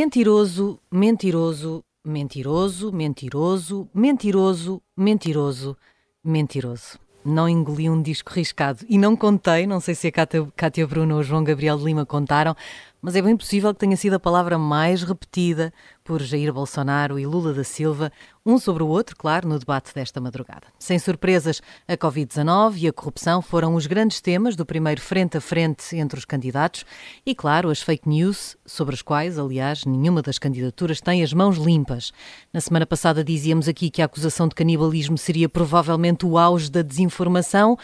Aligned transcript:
Mentiroso, 0.00 0.78
mentiroso, 0.92 1.84
mentiroso, 2.04 2.92
mentiroso, 2.92 3.88
mentiroso, 3.92 4.80
mentiroso, 4.96 5.76
mentiroso. 6.22 7.00
Não 7.24 7.48
engoli 7.48 7.90
um 7.90 8.00
disco 8.00 8.32
riscado 8.32 8.86
e 8.88 8.96
não 8.96 9.16
contei, 9.16 9.66
não 9.66 9.80
sei 9.80 9.96
se 9.96 10.06
a 10.06 10.12
Cátia, 10.12 10.86
Bruno 10.86 11.16
ou 11.16 11.22
João 11.24 11.42
Gabriel 11.42 11.76
de 11.76 11.84
Lima 11.84 12.06
contaram, 12.06 12.54
mas 13.00 13.14
é 13.14 13.22
bem 13.22 13.36
possível 13.36 13.72
que 13.72 13.80
tenha 13.80 13.96
sido 13.96 14.14
a 14.14 14.20
palavra 14.20 14.58
mais 14.58 15.02
repetida 15.02 15.72
por 16.02 16.22
Jair 16.22 16.52
Bolsonaro 16.52 17.18
e 17.18 17.26
Lula 17.26 17.52
da 17.52 17.62
Silva, 17.62 18.10
um 18.44 18.58
sobre 18.58 18.82
o 18.82 18.88
outro, 18.88 19.14
claro, 19.14 19.46
no 19.46 19.58
debate 19.58 19.94
desta 19.94 20.20
madrugada. 20.20 20.68
Sem 20.78 20.98
surpresas, 20.98 21.60
a 21.86 21.98
Covid-19 21.98 22.78
e 22.78 22.88
a 22.88 22.92
corrupção 22.92 23.42
foram 23.42 23.74
os 23.74 23.86
grandes 23.86 24.22
temas 24.22 24.56
do 24.56 24.64
primeiro 24.64 25.02
frente 25.02 25.36
a 25.36 25.40
frente 25.40 25.94
entre 25.96 26.18
os 26.18 26.24
candidatos 26.24 26.86
e, 27.26 27.34
claro, 27.34 27.68
as 27.68 27.82
fake 27.82 28.08
news, 28.08 28.56
sobre 28.64 28.94
as 28.94 29.02
quais, 29.02 29.38
aliás, 29.38 29.84
nenhuma 29.84 30.22
das 30.22 30.38
candidaturas 30.38 31.00
tem 31.00 31.22
as 31.22 31.34
mãos 31.34 31.58
limpas. 31.58 32.10
Na 32.52 32.60
semana 32.60 32.86
passada 32.86 33.22
dizíamos 33.22 33.68
aqui 33.68 33.90
que 33.90 34.00
a 34.00 34.06
acusação 34.06 34.48
de 34.48 34.54
canibalismo 34.54 35.18
seria 35.18 35.48
provavelmente 35.48 36.24
o 36.24 36.38
auge 36.38 36.70
da 36.70 36.80
desinformação. 36.80 37.76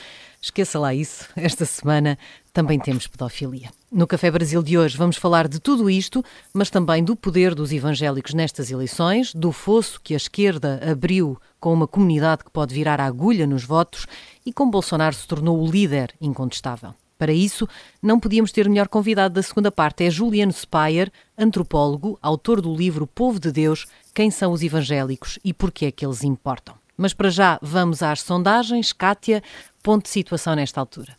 Esqueça 0.45 0.79
lá 0.79 0.93
isso, 0.93 1.27
esta 1.35 1.65
semana 1.65 2.19
também 2.53 2.79
temos 2.79 3.07
pedofilia. 3.07 3.71
No 3.91 4.07
Café 4.07 4.31
Brasil 4.31 4.63
de 4.63 4.77
hoje 4.77 4.95
vamos 4.95 5.17
falar 5.17 5.49
de 5.49 5.59
tudo 5.59 5.89
isto, 5.89 6.23
mas 6.53 6.69
também 6.69 7.03
do 7.03 7.17
poder 7.17 7.55
dos 7.55 7.73
evangélicos 7.73 8.35
nestas 8.35 8.71
eleições, 8.71 9.33
do 9.35 9.51
fosso 9.51 9.99
que 10.03 10.13
a 10.13 10.19
esquerda 10.19 10.79
abriu 10.87 11.41
com 11.59 11.73
uma 11.73 11.89
comunidade 11.89 12.45
que 12.45 12.51
pode 12.51 12.75
virar 12.75 13.01
a 13.01 13.07
agulha 13.07 13.47
nos 13.47 13.65
votos 13.65 14.07
e 14.45 14.53
como 14.53 14.71
Bolsonaro 14.71 15.15
se 15.15 15.27
tornou 15.27 15.63
o 15.63 15.67
líder 15.67 16.13
incontestável. 16.21 16.95
Para 17.17 17.33
isso, 17.33 17.67
não 18.03 18.21
podíamos 18.21 18.53
ter 18.53 18.69
melhor 18.69 18.89
convidado 18.89 19.33
da 19.33 19.43
segunda 19.43 19.73
parte. 19.73 20.05
É 20.05 20.11
Juliano 20.11 20.53
Speyer, 20.53 21.11
antropólogo, 21.39 22.19
autor 22.21 22.61
do 22.61 22.77
livro 22.77 23.07
Povo 23.07 23.41
de 23.41 23.51
Deus, 23.51 23.87
Quem 24.13 24.31
são 24.31 24.53
os 24.53 24.63
evangélicos 24.63 25.39
e 25.43 25.55
por 25.55 25.73
que 25.73 25.87
é 25.87 25.91
que 25.91 26.05
eles 26.05 26.23
importam. 26.23 26.84
Mas 26.97 27.13
para 27.13 27.31
já, 27.31 27.59
vamos 27.61 28.03
às 28.03 28.21
sondagens. 28.21 28.93
Kátia, 28.93 29.43
ponto 29.83 30.05
de 30.05 30.11
situação 30.11 30.55
nesta 30.55 30.81
altura? 30.81 31.17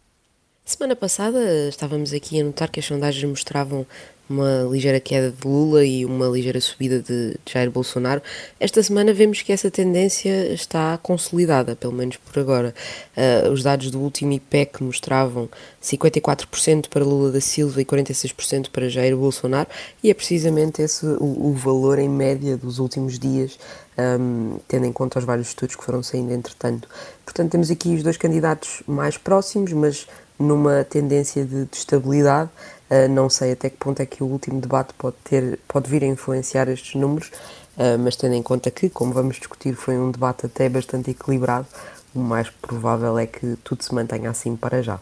Semana 0.63 0.95
passada 0.95 1.39
estávamos 1.69 2.11
aqui 2.11 2.41
a 2.41 2.43
notar 2.43 2.71
que 2.71 2.79
as 2.79 2.85
sondagens 2.85 3.29
mostravam 3.29 3.85
uma 4.29 4.67
ligeira 4.69 4.99
queda 4.99 5.31
de 5.31 5.47
Lula 5.47 5.85
e 5.85 6.05
uma 6.05 6.27
ligeira 6.27 6.59
subida 6.59 6.99
de 6.99 7.37
Jair 7.45 7.69
Bolsonaro. 7.69 8.21
Esta 8.59 8.81
semana 8.81 9.13
vemos 9.13 9.41
que 9.41 9.51
essa 9.51 9.69
tendência 9.69 10.53
está 10.53 10.97
consolidada, 10.97 11.75
pelo 11.75 11.93
menos 11.93 12.17
por 12.17 12.39
agora. 12.39 12.73
Uh, 13.15 13.51
os 13.51 13.63
dados 13.63 13.91
do 13.91 13.99
último 13.99 14.33
IPEC 14.33 14.83
mostravam 14.83 15.49
54% 15.81 16.87
para 16.89 17.03
Lula 17.03 17.31
da 17.31 17.41
Silva 17.41 17.81
e 17.81 17.85
46% 17.85 18.69
para 18.71 18.89
Jair 18.89 19.15
Bolsonaro, 19.15 19.69
e 20.03 20.09
é 20.09 20.13
precisamente 20.13 20.81
esse 20.81 21.05
o, 21.05 21.49
o 21.49 21.53
valor 21.53 21.99
em 21.99 22.09
média 22.09 22.57
dos 22.57 22.79
últimos 22.79 23.19
dias 23.19 23.57
um, 23.97 24.59
tendo 24.67 24.85
em 24.85 24.91
conta 24.91 25.19
os 25.19 25.25
vários 25.25 25.49
estudos 25.49 25.75
que 25.75 25.83
foram 25.83 26.03
saindo 26.03 26.33
entretanto. 26.33 26.87
Portanto, 27.23 27.51
temos 27.51 27.71
aqui 27.71 27.95
os 27.95 28.03
dois 28.03 28.17
candidatos 28.17 28.83
mais 28.87 29.17
próximos, 29.17 29.71
mas 29.73 30.07
numa 30.37 30.83
tendência 30.83 31.45
de, 31.45 31.65
de 31.65 31.77
estabilidade. 31.77 32.49
Uh, 32.89 33.09
não 33.09 33.29
sei 33.29 33.53
até 33.53 33.69
que 33.69 33.77
ponto 33.77 33.99
é 33.99 34.05
que 34.05 34.23
o 34.23 34.27
último 34.27 34.61
debate 34.61 34.93
pode, 34.97 35.15
ter, 35.23 35.59
pode 35.67 35.89
vir 35.89 36.03
a 36.03 36.07
influenciar 36.07 36.67
estes 36.67 36.93
números, 36.95 37.29
uh, 37.77 37.97
mas 37.99 38.15
tendo 38.15 38.35
em 38.35 38.43
conta 38.43 38.69
que, 38.69 38.89
como 38.89 39.11
vamos 39.11 39.37
discutir, 39.37 39.73
foi 39.75 39.97
um 39.97 40.11
debate 40.11 40.45
até 40.45 40.69
bastante 40.69 41.09
equilibrado, 41.11 41.67
o 42.15 42.19
mais 42.19 42.49
provável 42.49 43.19
é 43.19 43.27
que 43.27 43.57
tudo 43.63 43.83
se 43.83 43.93
mantenha 43.93 44.29
assim 44.29 44.55
para 44.55 44.81
já. 44.81 44.99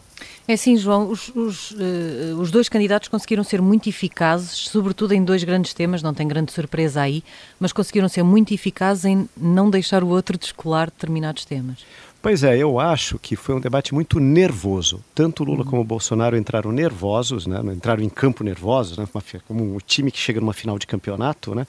É 0.48 0.56
sim, 0.56 0.76
João, 0.76 1.10
os, 1.10 1.28
os, 1.28 1.70
uh, 1.70 2.40
os, 2.40 2.50
dois 2.50 2.68
candidatos 2.68 3.08
conseguiram 3.08 3.44
ser 3.44 3.62
muito 3.62 3.88
eficazes, 3.88 4.50
sobretudo 4.50 5.14
em 5.14 5.22
dois 5.22 5.44
grandes 5.44 5.72
temas, 5.72 6.02
não 6.02 6.12
tem 6.12 6.26
grande 6.26 6.52
surpresa 6.52 7.02
aí, 7.02 7.22
mas 7.60 7.72
conseguiram 7.72 8.08
ser 8.08 8.24
muito 8.24 8.52
eficazes 8.52 9.04
em 9.04 9.28
não 9.36 9.70
deixar 9.70 10.02
o 10.02 10.08
outro 10.08 10.36
descolar 10.36 10.86
determinados 10.86 11.44
temas. 11.44 11.78
Pois 12.24 12.42
é, 12.42 12.56
eu 12.56 12.80
acho 12.80 13.18
que 13.18 13.36
foi 13.36 13.54
um 13.54 13.60
debate 13.60 13.92
muito 13.92 14.18
nervoso. 14.18 15.04
Tanto 15.14 15.44
Lula 15.44 15.58
uhum. 15.58 15.66
como 15.66 15.82
o 15.82 15.84
Bolsonaro 15.84 16.38
entraram 16.38 16.72
nervosos, 16.72 17.46
né? 17.46 17.60
entraram 17.70 18.02
em 18.02 18.08
campo 18.08 18.42
nervosos, 18.42 18.96
né? 18.96 19.06
como 19.46 19.74
um 19.74 19.78
time 19.86 20.10
que 20.10 20.16
chega 20.16 20.40
numa 20.40 20.54
final 20.54 20.78
de 20.78 20.86
campeonato. 20.86 21.54
Né? 21.54 21.66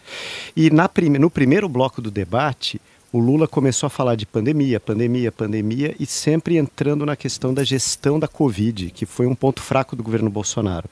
E 0.55 0.69
na 0.69 0.87
prime 0.87 1.19
no 1.19 1.29
primeiro 1.29 1.67
bloco 1.67 2.01
do 2.01 2.09
debate, 2.09 2.79
o 3.15 3.19
Lula 3.19 3.47
começou 3.47 3.87
a 3.87 3.89
falar 3.89 4.15
de 4.15 4.25
pandemia, 4.25 4.77
pandemia, 4.77 5.31
pandemia 5.31 5.95
e 5.97 6.05
sempre 6.05 6.57
entrando 6.57 7.05
na 7.05 7.15
questão 7.15 7.53
da 7.53 7.63
gestão 7.63 8.19
da 8.19 8.27
Covid, 8.27 8.91
que 8.91 9.05
foi 9.05 9.25
um 9.25 9.33
ponto 9.33 9.61
fraco 9.61 9.95
do 9.95 10.03
governo 10.03 10.29
Bolsonaro. 10.29 10.89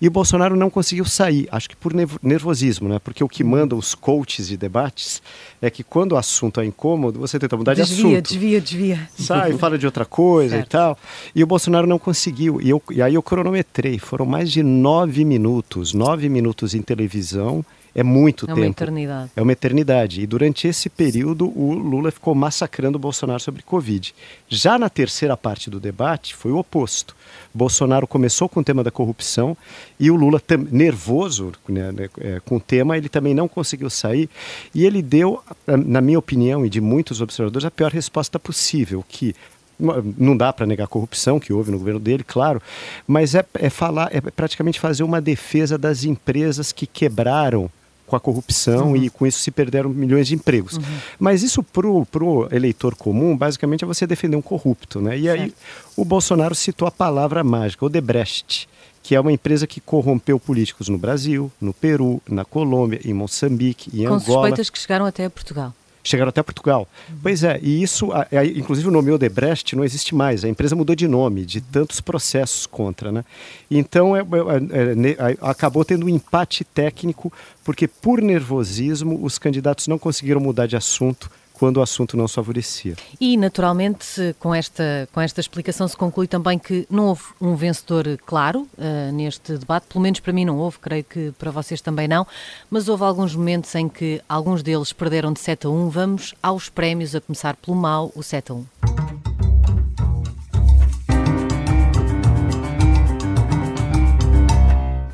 E 0.00 0.08
o 0.08 0.10
Bolsonaro 0.10 0.56
não 0.56 0.70
conseguiu 0.70 1.04
sair, 1.04 1.46
acho 1.52 1.68
que 1.68 1.76
por 1.76 1.92
nervosismo, 2.22 2.88
né? 2.88 2.98
Porque 2.98 3.22
o 3.22 3.28
que 3.28 3.44
manda 3.44 3.76
os 3.76 3.94
coaches 3.94 4.48
de 4.48 4.56
debates 4.56 5.20
é 5.60 5.68
que 5.68 5.84
quando 5.84 6.12
o 6.12 6.16
assunto 6.16 6.58
é 6.58 6.64
incômodo, 6.64 7.20
você 7.20 7.38
tenta 7.38 7.54
mudar 7.54 7.74
desvia, 7.74 7.96
de 7.96 8.00
assunto. 8.00 8.28
Desvia, 8.30 8.60
desvia, 8.62 8.96
desvia. 8.96 9.26
Sai, 9.26 9.52
fala 9.58 9.76
de 9.76 9.84
outra 9.84 10.06
coisa 10.06 10.56
certo. 10.56 10.66
e 10.66 10.70
tal. 10.70 10.98
E 11.34 11.44
o 11.44 11.46
Bolsonaro 11.46 11.86
não 11.86 11.98
conseguiu. 11.98 12.62
E, 12.62 12.70
eu, 12.70 12.82
e 12.90 13.02
aí 13.02 13.12
eu 13.12 13.22
cronometrei, 13.22 13.98
foram 13.98 14.24
mais 14.24 14.50
de 14.50 14.62
nove 14.62 15.22
minutos, 15.22 15.92
nove 15.92 16.30
minutos 16.30 16.74
em 16.74 16.80
televisão 16.80 17.62
é 17.94 18.02
muito 18.02 18.46
tempo. 18.46 18.58
É 18.58 18.62
uma 18.62 18.70
eternidade. 18.70 19.30
É 19.36 19.42
uma 19.42 19.52
eternidade. 19.52 20.20
E 20.20 20.26
durante 20.26 20.68
esse 20.68 20.88
período, 20.88 21.46
o 21.46 21.72
Lula 21.72 22.10
ficou 22.10 22.34
massacrando 22.34 22.96
o 22.96 23.00
Bolsonaro 23.00 23.40
sobre 23.40 23.62
Covid. 23.62 24.14
Já 24.48 24.78
na 24.78 24.88
terceira 24.88 25.36
parte 25.36 25.70
do 25.70 25.80
debate, 25.80 26.34
foi 26.34 26.52
o 26.52 26.58
oposto. 26.58 27.16
Bolsonaro 27.52 28.06
começou 28.06 28.48
com 28.48 28.60
o 28.60 28.64
tema 28.64 28.84
da 28.84 28.90
corrupção 28.90 29.56
e 29.98 30.10
o 30.10 30.16
Lula, 30.16 30.40
nervoso 30.70 31.52
né, 31.68 31.92
né, 31.92 32.08
é, 32.20 32.40
com 32.44 32.56
o 32.56 32.60
tema, 32.60 32.96
ele 32.96 33.08
também 33.08 33.34
não 33.34 33.48
conseguiu 33.48 33.90
sair. 33.90 34.28
E 34.74 34.84
ele 34.84 35.02
deu, 35.02 35.42
na 35.66 36.00
minha 36.00 36.18
opinião 36.18 36.64
e 36.64 36.70
de 36.70 36.80
muitos 36.80 37.20
observadores, 37.20 37.66
a 37.66 37.70
pior 37.70 37.90
resposta 37.90 38.38
possível, 38.38 39.04
que 39.08 39.34
não 39.78 40.36
dá 40.36 40.52
para 40.52 40.66
negar 40.66 40.84
a 40.84 40.88
corrupção 40.88 41.38
que 41.38 41.52
houve 41.52 41.70
no 41.70 41.78
governo 41.78 42.00
dele, 42.00 42.24
claro, 42.24 42.60
mas 43.06 43.34
é, 43.34 43.44
é, 43.54 43.70
falar, 43.70 44.08
é 44.12 44.20
praticamente 44.20 44.80
fazer 44.80 45.04
uma 45.04 45.20
defesa 45.20 45.78
das 45.78 46.04
empresas 46.04 46.72
que 46.72 46.86
quebraram 46.86 47.70
com 48.08 48.16
a 48.16 48.20
corrupção 48.20 48.88
uhum. 48.88 48.96
e 48.96 49.10
com 49.10 49.26
isso 49.26 49.38
se 49.38 49.50
perderam 49.50 49.90
milhões 49.90 50.26
de 50.26 50.34
empregos. 50.34 50.76
Uhum. 50.76 50.82
Mas 51.18 51.42
isso 51.42 51.62
pro, 51.62 52.04
pro 52.06 52.48
eleitor 52.50 52.96
comum, 52.96 53.36
basicamente 53.36 53.84
é 53.84 53.86
você 53.86 54.06
defender 54.06 54.36
um 54.36 54.42
corrupto, 54.42 55.00
né? 55.00 55.16
E 55.16 55.24
certo. 55.24 55.42
aí 55.42 55.54
o 55.96 56.04
Bolsonaro 56.04 56.54
citou 56.54 56.88
a 56.88 56.90
palavra 56.90 57.44
mágica, 57.44 57.84
Odebrecht, 57.84 58.68
que 59.02 59.14
é 59.14 59.20
uma 59.20 59.32
empresa 59.32 59.66
que 59.66 59.80
corrompeu 59.80 60.40
políticos 60.40 60.88
no 60.88 60.98
Brasil, 60.98 61.52
no 61.60 61.72
Peru, 61.72 62.20
na 62.28 62.44
Colômbia, 62.44 63.00
em 63.04 63.12
Moçambique, 63.12 63.90
em 63.94 64.06
com 64.06 64.14
Angola. 64.14 64.18
Com 64.18 64.32
suspeitas 64.32 64.70
que 64.70 64.78
chegaram 64.78 65.06
até 65.06 65.28
Portugal 65.28 65.72
chegaram 66.02 66.28
até 66.28 66.42
Portugal. 66.42 66.88
Uhum. 67.08 67.16
Pois 67.22 67.44
é, 67.44 67.58
e 67.62 67.82
isso, 67.82 68.10
inclusive 68.54 68.88
o 68.88 68.90
nome 68.90 69.10
Odebrecht 69.10 69.76
não 69.76 69.84
existe 69.84 70.14
mais, 70.14 70.44
a 70.44 70.48
empresa 70.48 70.76
mudou 70.76 70.94
de 70.94 71.06
nome, 71.06 71.44
de 71.44 71.60
tantos 71.60 72.00
processos 72.00 72.66
contra, 72.66 73.12
né? 73.12 73.24
Então 73.70 74.16
é, 74.16 74.20
é, 74.20 74.22
é, 74.22 75.38
acabou 75.40 75.84
tendo 75.84 76.06
um 76.06 76.08
empate 76.08 76.64
técnico, 76.64 77.32
porque 77.64 77.86
por 77.86 78.20
nervosismo 78.22 79.18
os 79.22 79.38
candidatos 79.38 79.86
não 79.86 79.98
conseguiram 79.98 80.40
mudar 80.40 80.66
de 80.66 80.76
assunto 80.76 81.30
quando 81.58 81.78
o 81.78 81.82
assunto 81.82 82.16
não 82.16 82.28
favorecia. 82.28 82.94
E, 83.20 83.36
naturalmente, 83.36 84.34
com 84.38 84.54
esta, 84.54 85.08
com 85.12 85.20
esta 85.20 85.40
explicação 85.40 85.88
se 85.88 85.96
conclui 85.96 86.26
também 86.26 86.58
que 86.58 86.86
não 86.88 87.06
houve 87.06 87.24
um 87.40 87.54
vencedor 87.56 88.18
claro 88.24 88.60
uh, 88.78 89.12
neste 89.12 89.58
debate, 89.58 89.86
pelo 89.88 90.02
menos 90.02 90.20
para 90.20 90.32
mim 90.32 90.44
não 90.44 90.58
houve, 90.58 90.78
creio 90.78 91.04
que 91.04 91.32
para 91.38 91.50
vocês 91.50 91.80
também 91.80 92.06
não, 92.06 92.26
mas 92.70 92.88
houve 92.88 93.02
alguns 93.02 93.34
momentos 93.34 93.74
em 93.74 93.88
que 93.88 94.20
alguns 94.28 94.62
deles 94.62 94.92
perderam 94.92 95.32
de 95.32 95.40
7 95.40 95.66
a 95.66 95.70
1. 95.70 95.88
Vamos 95.88 96.34
aos 96.42 96.68
prémios, 96.68 97.14
a 97.14 97.20
começar 97.20 97.56
pelo 97.56 97.76
mau, 97.76 98.12
o 98.14 98.22
7 98.22 98.52
a 98.52 98.54
1. 98.54 98.66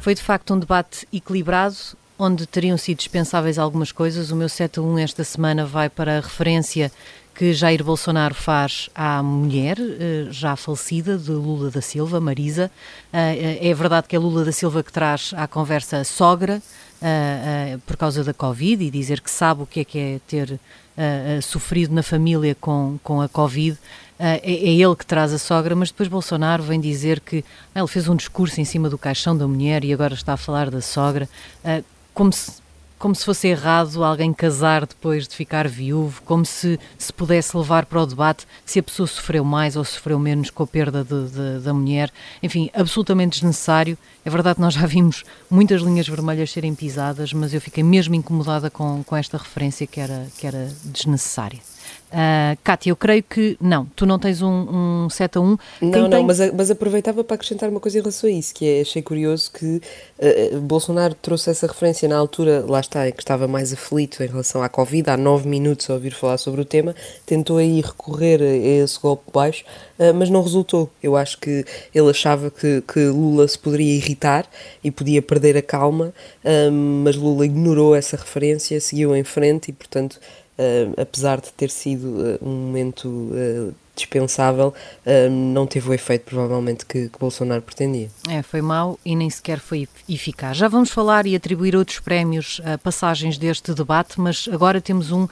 Foi 0.05 0.15
de 0.15 0.23
facto 0.23 0.53
um 0.53 0.59
debate 0.59 1.09
equilibrado, 1.11 1.77
onde 2.19 2.47
teriam 2.47 2.77
sido 2.77 2.99
dispensáveis 2.99 3.59
algumas 3.59 3.93
coisas. 3.93 4.31
O 4.31 4.37
meu 4.37 4.49
7 4.49 4.79
a 4.79 4.83
1 4.83 4.99
esta 4.99 5.25
semana 5.25 5.67
vai 5.67 5.89
para 5.89 6.19
a 6.19 6.21
referência 6.21 6.91
que 7.35 7.53
Jair 7.53 7.83
Bolsonaro 7.83 8.35
faz 8.35 8.89
à 8.95 9.21
mulher 9.21 9.77
eh, 9.81 10.29
já 10.31 10.55
falecida 10.55 11.19
de 11.19 11.33
Lula 11.33 11.69
da 11.69 11.81
Silva, 11.81 12.21
Marisa. 12.21 12.71
Eh, 13.13 13.59
eh, 13.61 13.69
é 13.71 13.75
verdade 13.75 14.07
que 14.07 14.15
é 14.15 14.19
Lula 14.19 14.45
da 14.45 14.53
Silva 14.53 14.85
que 14.85 14.93
traz 14.93 15.33
à 15.37 15.49
conversa 15.49 15.99
a 15.99 16.05
sogra 16.05 16.63
por 17.85 17.99
causa 17.99 18.25
da 18.25 18.33
Covid 18.33 18.83
e 18.83 18.91
dizer 18.91 19.21
que 19.21 19.31
sabe 19.31 19.63
o 19.63 19.67
que 19.67 19.81
é 19.81 19.85
que 19.85 19.99
é 19.99 20.21
ter 20.27 20.59
sofrido 21.43 21.93
na 21.95 22.03
família 22.03 22.57
com, 22.59 22.99
com 23.03 23.21
a 23.21 23.29
Covid. 23.29 23.77
É, 24.19 24.41
é, 24.43 24.51
ele 24.53 24.97
que 24.97 25.05
traz 25.05 25.31
a 25.31 25.39
sogra, 25.39 25.77
mas 25.77 25.91
depois 25.91 26.09
Bolsonaro 26.09 26.63
vem 26.63 26.81
dizer 26.81 27.21
que 27.21 27.45
ah, 27.75 27.81
ele 27.81 27.89
fez 27.89 28.09
um 28.09 28.17
discurso 28.17 28.59
em 28.59 28.65
cima 28.65 28.89
do 28.89 28.97
caixão 28.97 29.37
da 29.37 29.47
mulher 29.47 29.85
e 29.85 29.93
agora 29.93 30.15
está 30.15 30.33
a 30.33 30.37
falar 30.39 30.71
da 30.71 30.81
sogra 30.81 31.29
como 32.15 32.33
se 32.33 32.65
como 33.05 33.15
se 33.15 33.23
fosse 33.23 33.49
errado 33.49 34.03
alguém 34.03 34.33
casar 34.33 34.87
depois 34.87 35.29
de 35.29 35.35
ficar 35.35 35.69
viúvo, 35.69 36.23
como 36.23 36.43
se 36.47 36.81
se 36.97 37.13
pudesse 37.13 37.55
levar 37.55 37.85
para 37.85 38.01
o 38.01 38.07
debate 38.07 38.47
se 38.65 38.79
a 38.79 38.83
pessoa 38.83 39.07
sofreu 39.07 39.45
mais 39.45 39.77
ou 39.77 39.85
sofreu 39.85 40.19
menos 40.19 40.49
com 40.49 40.63
a 40.63 40.67
perda 40.67 41.05
de, 41.05 41.29
de, 41.29 41.63
da 41.63 41.75
mulher. 41.75 42.11
Enfim, 42.43 42.71
absolutamente 42.73 43.41
desnecessário. 43.41 43.99
É 44.25 44.31
verdade 44.31 44.55
que 44.55 44.63
nós 44.63 44.73
já 44.73 44.87
vimos 44.87 45.23
muitas 45.51 45.83
linhas 45.83 46.09
vermelhas 46.09 46.51
serem 46.51 46.75
pisadas, 46.75 47.31
mas 47.35 47.53
eu 47.53 47.61
fiquei 47.61 47.83
mesmo 47.83 48.15
incomodada 48.15 48.71
com, 48.71 49.05
com 49.05 49.15
esta 49.15 49.37
referência 49.37 49.87
que 49.87 50.01
era, 50.01 50.27
que 50.39 50.47
era 50.47 50.73
desnecessária. 50.85 51.61
Uh, 52.15 52.57
Cátia, 52.63 52.91
eu 52.91 52.97
creio 52.97 53.25
que 53.25 53.57
não, 53.61 53.87
tu 53.97 54.07
não 54.07 54.21
tens 54.21 54.41
um, 54.41 55.05
um 55.05 55.11
7 55.11 55.37
a 55.37 55.41
1. 55.41 55.45
Não, 55.83 56.03
não, 56.03 56.11
tem... 56.11 56.25
mas, 56.25 56.39
mas 56.53 56.71
aproveitava 56.71 57.25
para 57.25 57.35
acrescentar 57.35 57.69
uma 57.69 57.81
coisa 57.81 57.99
em 57.99 58.01
relação 58.01 58.31
a 58.31 58.33
isso, 58.33 58.55
que 58.55 58.69
é, 58.69 58.83
achei 58.83 59.03
curioso 59.03 59.51
que 59.51 59.81
uh, 60.21 60.61
Bolsonaro 60.61 61.15
trouxe 61.15 61.51
essa 61.51 61.67
referência 61.67 62.09
na 62.09 62.17
altura, 62.17 62.65
lá 62.69 62.79
está, 62.79 63.11
que 63.11 63.21
estava 63.21 63.49
mais 63.49 63.73
aflito 63.73 64.23
em 64.23 64.29
relação 64.29 64.63
à 64.63 64.69
Covid, 64.69 65.11
há 65.11 65.17
nove 65.17 65.49
minutos 65.49 65.91
a 65.91 65.95
ouvir 65.95 66.15
falar 66.15 66.39
sobre 66.39 66.61
o 66.61 66.65
tema, 66.65 66.95
tentou 67.27 67.57
aí 67.57 67.81
recorrer 67.81 68.41
a 68.41 68.85
esse 68.85 69.01
golpe 69.01 69.25
baixo, 69.33 69.65
uh, 69.99 70.15
mas 70.15 70.31
não 70.31 70.41
resultou. 70.41 70.89
Eu 71.03 71.17
acho 71.17 71.39
que 71.39 71.65
ele 71.93 72.11
achava 72.11 72.49
que, 72.49 72.81
que 72.83 73.07
Lula 73.07 73.49
se 73.49 73.59
poderia 73.59 73.93
irritar 73.93 74.47
e 74.85 74.91
podia 74.91 75.21
perder 75.21 75.57
a 75.57 75.63
calma, 75.63 76.13
mas 77.03 77.17
Lula 77.17 77.45
ignorou 77.45 77.95
essa 77.95 78.17
referência, 78.17 78.81
seguiu 78.81 79.17
em 79.17 79.25
frente 79.25 79.71
e, 79.71 79.73
portanto, 79.73 80.21
uh, 80.59 81.01
apesar 81.01 81.41
de 81.41 81.53
ter 81.53 81.71
sido 81.71 82.07
uh, 82.07 82.39
um 82.43 82.67
momento 82.67 83.09
uh, 83.09 83.75
dispensável, 83.97 84.75
não 85.53 85.69
teve 85.69 85.89
o 85.89 85.95
efeito 85.95 86.25
provavelmente 86.25 86.85
que, 86.85 87.09
que, 87.09 87.17
Bolsonaro 87.17 87.63
pretendia. 87.63 88.11
É, 88.29 88.43
foi 88.43 88.61
mau 88.61 88.99
e 89.05 89.15
nem 89.15 89.31
sequer 89.31 89.61
foi 89.61 89.89
eficaz. 90.09 90.57
Já 90.57 90.67
vamos 90.67 90.91
falar 90.91 91.27
e 91.27 91.37
atribuir 91.37 91.77
outros 91.77 92.01
prémios 92.01 92.61
a 92.65 92.77
passagens 92.77 93.39
deste 93.39 93.73
debate, 93.73 94.21
mas 94.21 94.49
agora 94.51 94.81
temos 94.81 95.13
um 95.13 95.29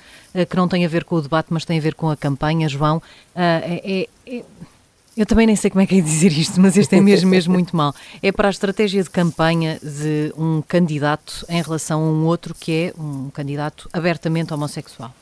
que 0.48 0.56
não 0.56 0.68
tem 0.68 0.84
a 0.84 0.88
ver 0.88 1.02
com 1.02 1.16
o 1.16 1.20
debate, 1.20 1.48
mas 1.50 1.64
tem 1.64 1.76
a 1.76 1.82
ver 1.82 1.96
com 1.96 2.08
a 2.08 2.16
campanha, 2.16 2.68
João. 2.68 3.02
é, 3.34 4.06
é, 4.28 4.32
é 4.32 4.44
eu 5.16 5.26
também 5.26 5.46
nem 5.46 5.56
sei 5.56 5.70
como 5.70 5.82
é 5.82 5.86
que 5.86 5.98
é 5.98 6.00
dizer 6.00 6.32
isto, 6.32 6.60
mas 6.60 6.76
este 6.76 6.96
é 6.96 7.00
mesmo, 7.00 7.28
mesmo 7.28 7.52
muito 7.52 7.76
mal. 7.76 7.94
É 8.22 8.32
para 8.32 8.48
a 8.48 8.50
estratégia 8.50 9.02
de 9.02 9.10
campanha 9.10 9.78
de 9.82 10.32
um 10.36 10.62
candidato 10.62 11.44
em 11.48 11.60
relação 11.60 12.00
a 12.00 12.06
um 12.06 12.24
outro 12.24 12.54
que 12.54 12.72
é 12.72 12.94
um 12.98 13.28
candidato 13.30 13.88
abertamente 13.92 14.54
homossexual. 14.54 15.14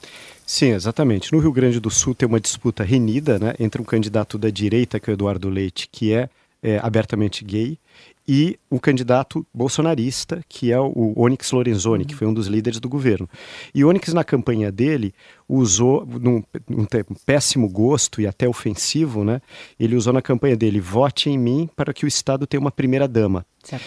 Sim, 0.46 0.72
exatamente. 0.72 1.32
No 1.32 1.38
Rio 1.38 1.52
Grande 1.52 1.78
do 1.78 1.90
Sul 1.90 2.14
tem 2.14 2.28
uma 2.28 2.40
disputa 2.40 2.82
renhida 2.82 3.38
né, 3.38 3.54
entre 3.58 3.80
um 3.80 3.84
candidato 3.84 4.36
da 4.36 4.50
direita, 4.50 4.98
que 4.98 5.10
é 5.10 5.12
o 5.12 5.14
Eduardo 5.14 5.48
Leite, 5.48 5.88
que 5.90 6.12
é, 6.12 6.28
é 6.62 6.78
abertamente 6.78 7.44
gay, 7.44 7.78
e 8.26 8.58
o 8.68 8.78
candidato 8.78 9.44
bolsonarista, 9.52 10.40
que 10.48 10.70
é 10.70 10.78
o 10.78 11.14
Onyx 11.16 11.50
Lorenzoni, 11.50 12.04
que 12.04 12.14
foi 12.14 12.28
um 12.28 12.34
dos 12.34 12.46
líderes 12.46 12.78
do 12.78 12.88
governo. 12.88 13.28
E 13.74 13.84
Onyx, 13.84 14.12
na 14.12 14.22
campanha 14.22 14.70
dele, 14.70 15.12
usou, 15.50 16.06
num, 16.06 16.42
num 16.68 16.86
péssimo 17.26 17.68
gosto 17.68 18.20
e 18.20 18.26
até 18.26 18.48
ofensivo, 18.48 19.24
né? 19.24 19.40
Ele 19.78 19.96
usou 19.96 20.12
na 20.12 20.22
campanha 20.22 20.56
dele: 20.56 20.80
vote 20.80 21.28
em 21.28 21.38
mim 21.38 21.68
para 21.74 21.92
que 21.92 22.04
o 22.04 22.08
Estado 22.08 22.46
tenha 22.46 22.60
uma 22.60 22.70
primeira-dama. 22.70 23.44
Certo. 23.62 23.84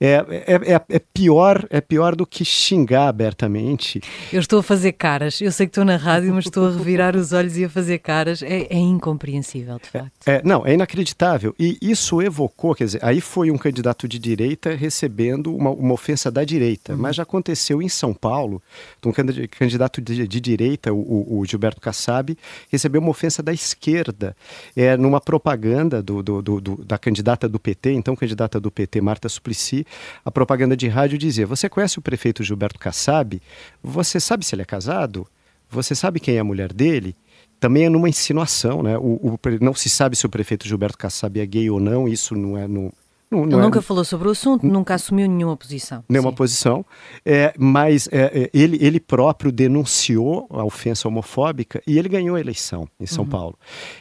É, 0.00 0.14
é, 0.28 0.72
é, 0.74 0.80
é, 0.88 0.98
pior, 0.98 1.66
é 1.70 1.80
pior 1.80 2.16
do 2.16 2.26
que 2.26 2.44
xingar 2.44 3.08
abertamente. 3.08 4.00
Eu 4.32 4.40
estou 4.40 4.58
a 4.58 4.62
fazer 4.62 4.92
caras. 4.92 5.40
Eu 5.40 5.52
sei 5.52 5.66
que 5.66 5.70
estou 5.70 5.84
na 5.84 5.96
rádio, 5.96 6.34
mas 6.34 6.46
estou 6.46 6.66
a 6.66 6.70
revirar 6.72 7.16
os 7.16 7.32
olhos 7.32 7.56
e 7.56 7.64
a 7.64 7.68
fazer 7.68 7.98
caras. 7.98 8.42
É, 8.42 8.66
é 8.68 8.76
incompreensível, 8.76 9.78
de 9.78 9.88
facto. 9.88 10.12
É, 10.26 10.42
não, 10.44 10.66
é 10.66 10.74
inacreditável. 10.74 11.54
E 11.58 11.78
isso 11.80 12.20
evocou, 12.20 12.74
quer 12.74 12.84
dizer, 12.84 13.04
aí 13.04 13.20
foi 13.20 13.50
um 13.50 13.56
candidato 13.56 14.08
de 14.08 14.18
direita 14.18 14.74
recebendo 14.74 15.54
uma, 15.54 15.70
uma 15.70 15.94
ofensa 15.94 16.30
da 16.30 16.44
direita. 16.44 16.92
Uhum. 16.92 16.98
Mas 16.98 17.16
já 17.16 17.22
aconteceu 17.22 17.80
em 17.80 17.88
São 17.88 18.12
Paulo, 18.12 18.60
um 19.06 19.12
candidato 19.12 20.00
de, 20.00 20.26
de 20.26 20.40
direita, 20.40 20.92
o, 20.92 21.03
o, 21.06 21.44
Gilberto 21.44 21.80
Kassab, 21.80 22.36
recebeu 22.70 23.00
uma 23.00 23.10
ofensa 23.10 23.42
da 23.42 23.52
esquerda, 23.52 24.36
é, 24.76 24.96
numa 24.96 25.20
propaganda 25.20 26.02
do, 26.02 26.22
do, 26.22 26.42
do, 26.42 26.84
da 26.84 26.98
candidata 26.98 27.48
do 27.48 27.58
PT, 27.58 27.92
então 27.92 28.16
candidata 28.16 28.60
do 28.60 28.70
PT, 28.70 29.00
Marta 29.00 29.28
Suplicy, 29.28 29.86
a 30.24 30.30
propaganda 30.30 30.76
de 30.76 30.88
rádio 30.88 31.18
dizia: 31.18 31.46
Você 31.46 31.68
conhece 31.68 31.98
o 31.98 32.02
prefeito 32.02 32.42
Gilberto 32.42 32.78
Kassab? 32.78 33.40
Você 33.82 34.18
sabe 34.20 34.44
se 34.44 34.54
ele 34.54 34.62
é 34.62 34.66
casado? 34.66 35.26
Você 35.70 35.94
sabe 35.94 36.20
quem 36.20 36.36
é 36.36 36.40
a 36.40 36.44
mulher 36.44 36.72
dele? 36.72 37.16
Também 37.58 37.84
é 37.84 37.88
numa 37.88 38.08
insinuação, 38.08 38.82
né? 38.82 38.98
O, 38.98 39.18
o 39.32 39.38
não 39.60 39.74
se 39.74 39.88
sabe 39.88 40.16
se 40.16 40.26
o 40.26 40.28
prefeito 40.28 40.68
Gilberto 40.68 40.98
Kassab 40.98 41.40
é 41.40 41.46
gay 41.46 41.70
ou 41.70 41.80
não, 41.80 42.08
isso 42.08 42.34
não 42.34 42.58
é 42.58 42.68
no, 42.68 42.92
não, 43.34 43.46
não 43.46 43.58
Ele 43.58 43.60
é... 43.60 43.64
nunca 43.64 43.82
falou 43.82 44.04
sobre 44.04 44.28
o 44.28 44.30
assunto, 44.30 44.66
nunca 44.66 44.94
assumiu 44.94 45.28
nenhuma 45.28 45.56
posição. 45.56 46.04
Nenhuma 46.08 46.30
Sim. 46.30 46.36
posição, 46.36 46.86
é, 47.24 47.54
mas 47.58 48.08
é, 48.12 48.42
é, 48.44 48.50
ele, 48.52 48.78
ele 48.80 49.00
próprio 49.00 49.50
denunciou 49.50 50.46
a 50.50 50.64
ofensa 50.64 51.08
homofóbica 51.08 51.82
e 51.86 51.98
ele 51.98 52.08
ganhou 52.08 52.36
a 52.36 52.40
eleição 52.40 52.88
em 52.98 53.06
São 53.06 53.24
uhum. 53.24 53.30
Paulo. 53.30 53.58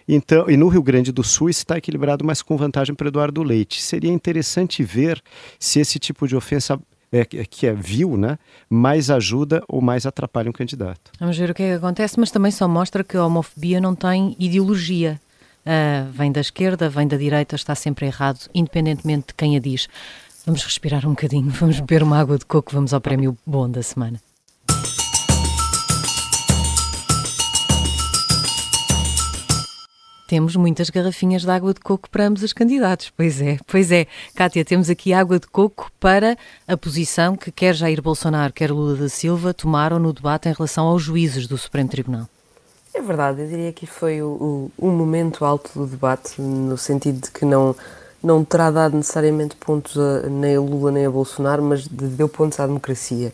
Então, 0.07 0.49
e 0.49 0.55
no 0.55 0.67
Rio 0.67 0.83
Grande 0.83 1.11
do 1.11 1.23
Sul 1.23 1.49
está 1.49 1.77
equilibrado, 1.77 2.23
mas 2.23 2.41
com 2.41 2.55
vantagem 2.55 2.95
para 2.95 3.07
Eduardo 3.07 3.43
Leite. 3.43 3.81
Seria 3.81 4.11
interessante 4.11 4.83
ver 4.83 5.21
se 5.59 5.79
esse 5.79 5.99
tipo 5.99 6.27
de 6.27 6.35
ofensa 6.35 6.79
é, 7.13 7.23
que 7.25 7.67
é 7.67 7.73
vil, 7.73 8.17
né, 8.17 8.39
mais 8.67 9.11
ajuda 9.11 9.63
ou 9.67 9.81
mais 9.81 10.05
atrapalha 10.05 10.49
um 10.49 10.53
candidato. 10.53 11.11
Vamos 11.19 11.37
ver 11.37 11.51
o 11.51 11.53
que 11.53 11.61
é 11.61 11.69
que 11.69 11.77
acontece, 11.77 12.19
mas 12.19 12.31
também 12.31 12.51
só 12.51 12.67
mostra 12.67 13.03
que 13.03 13.15
a 13.15 13.25
homofobia 13.25 13.79
não 13.79 13.93
tem 13.93 14.35
ideologia. 14.39 15.19
Uh, 15.65 16.11
vem 16.11 16.31
da 16.31 16.41
esquerda, 16.41 16.89
vem 16.89 17.07
da 17.07 17.15
direita, 17.15 17.55
está 17.55 17.73
sempre 17.73 18.05
errado, 18.05 18.49
independentemente 18.53 19.27
de 19.27 19.33
quem 19.33 19.55
a 19.55 19.59
diz. 19.59 19.87
Vamos 20.45 20.63
respirar 20.63 21.05
um 21.05 21.11
bocadinho, 21.11 21.49
vamos 21.51 21.79
beber 21.79 22.03
uma 22.03 22.19
água 22.19 22.37
de 22.37 22.45
coco, 22.45 22.73
vamos 22.73 22.93
ao 22.93 22.99
prémio 22.99 23.37
bom 23.45 23.69
da 23.69 23.81
semana. 23.81 24.19
Temos 30.27 30.55
muitas 30.55 30.89
garrafinhas 30.89 31.43
de 31.43 31.51
água 31.51 31.73
de 31.75 31.79
coco 31.79 32.09
para 32.09 32.25
ambos 32.25 32.41
os 32.41 32.53
candidatos. 32.53 33.11
Pois 33.15 33.39
é, 33.39 33.59
pois 33.67 33.91
é. 33.91 34.07
Kátia, 34.33 34.65
temos 34.65 34.89
aqui 34.89 35.13
água 35.13 35.39
de 35.39 35.45
coco 35.45 35.91
para 35.99 36.35
a 36.67 36.75
posição 36.75 37.35
que 37.35 37.51
quer 37.51 37.75
Jair 37.75 38.01
Bolsonaro, 38.01 38.51
quer 38.51 38.71
Lula 38.71 38.95
da 38.95 39.09
Silva 39.09 39.53
tomaram 39.53 39.99
no 39.99 40.11
debate 40.11 40.49
em 40.49 40.53
relação 40.53 40.87
aos 40.87 41.03
juízes 41.03 41.45
do 41.45 41.55
Supremo 41.55 41.89
Tribunal. 41.89 42.27
É 42.93 43.01
verdade, 43.01 43.41
eu 43.41 43.47
diria 43.47 43.73
que 43.73 43.87
foi 43.87 44.21
o, 44.21 44.71
o, 44.77 44.87
o, 44.87 44.91
momento 44.91 45.43
alto 45.43 45.71
do 45.73 45.87
debate, 45.87 46.39
no 46.39 46.77
sentido 46.77 47.21
de 47.21 47.31
que 47.31 47.43
não, 47.43 47.75
não 48.21 48.45
terá 48.45 48.69
dado 48.69 48.95
necessariamente 48.95 49.55
pontos 49.55 49.97
a, 49.97 50.29
nem 50.29 50.55
a 50.55 50.61
Lula 50.61 50.91
nem 50.91 51.05
a 51.05 51.09
Bolsonaro, 51.09 51.63
mas 51.63 51.87
deu 51.87 52.29
pontos 52.29 52.59
à 52.59 52.67
democracia. 52.67 53.33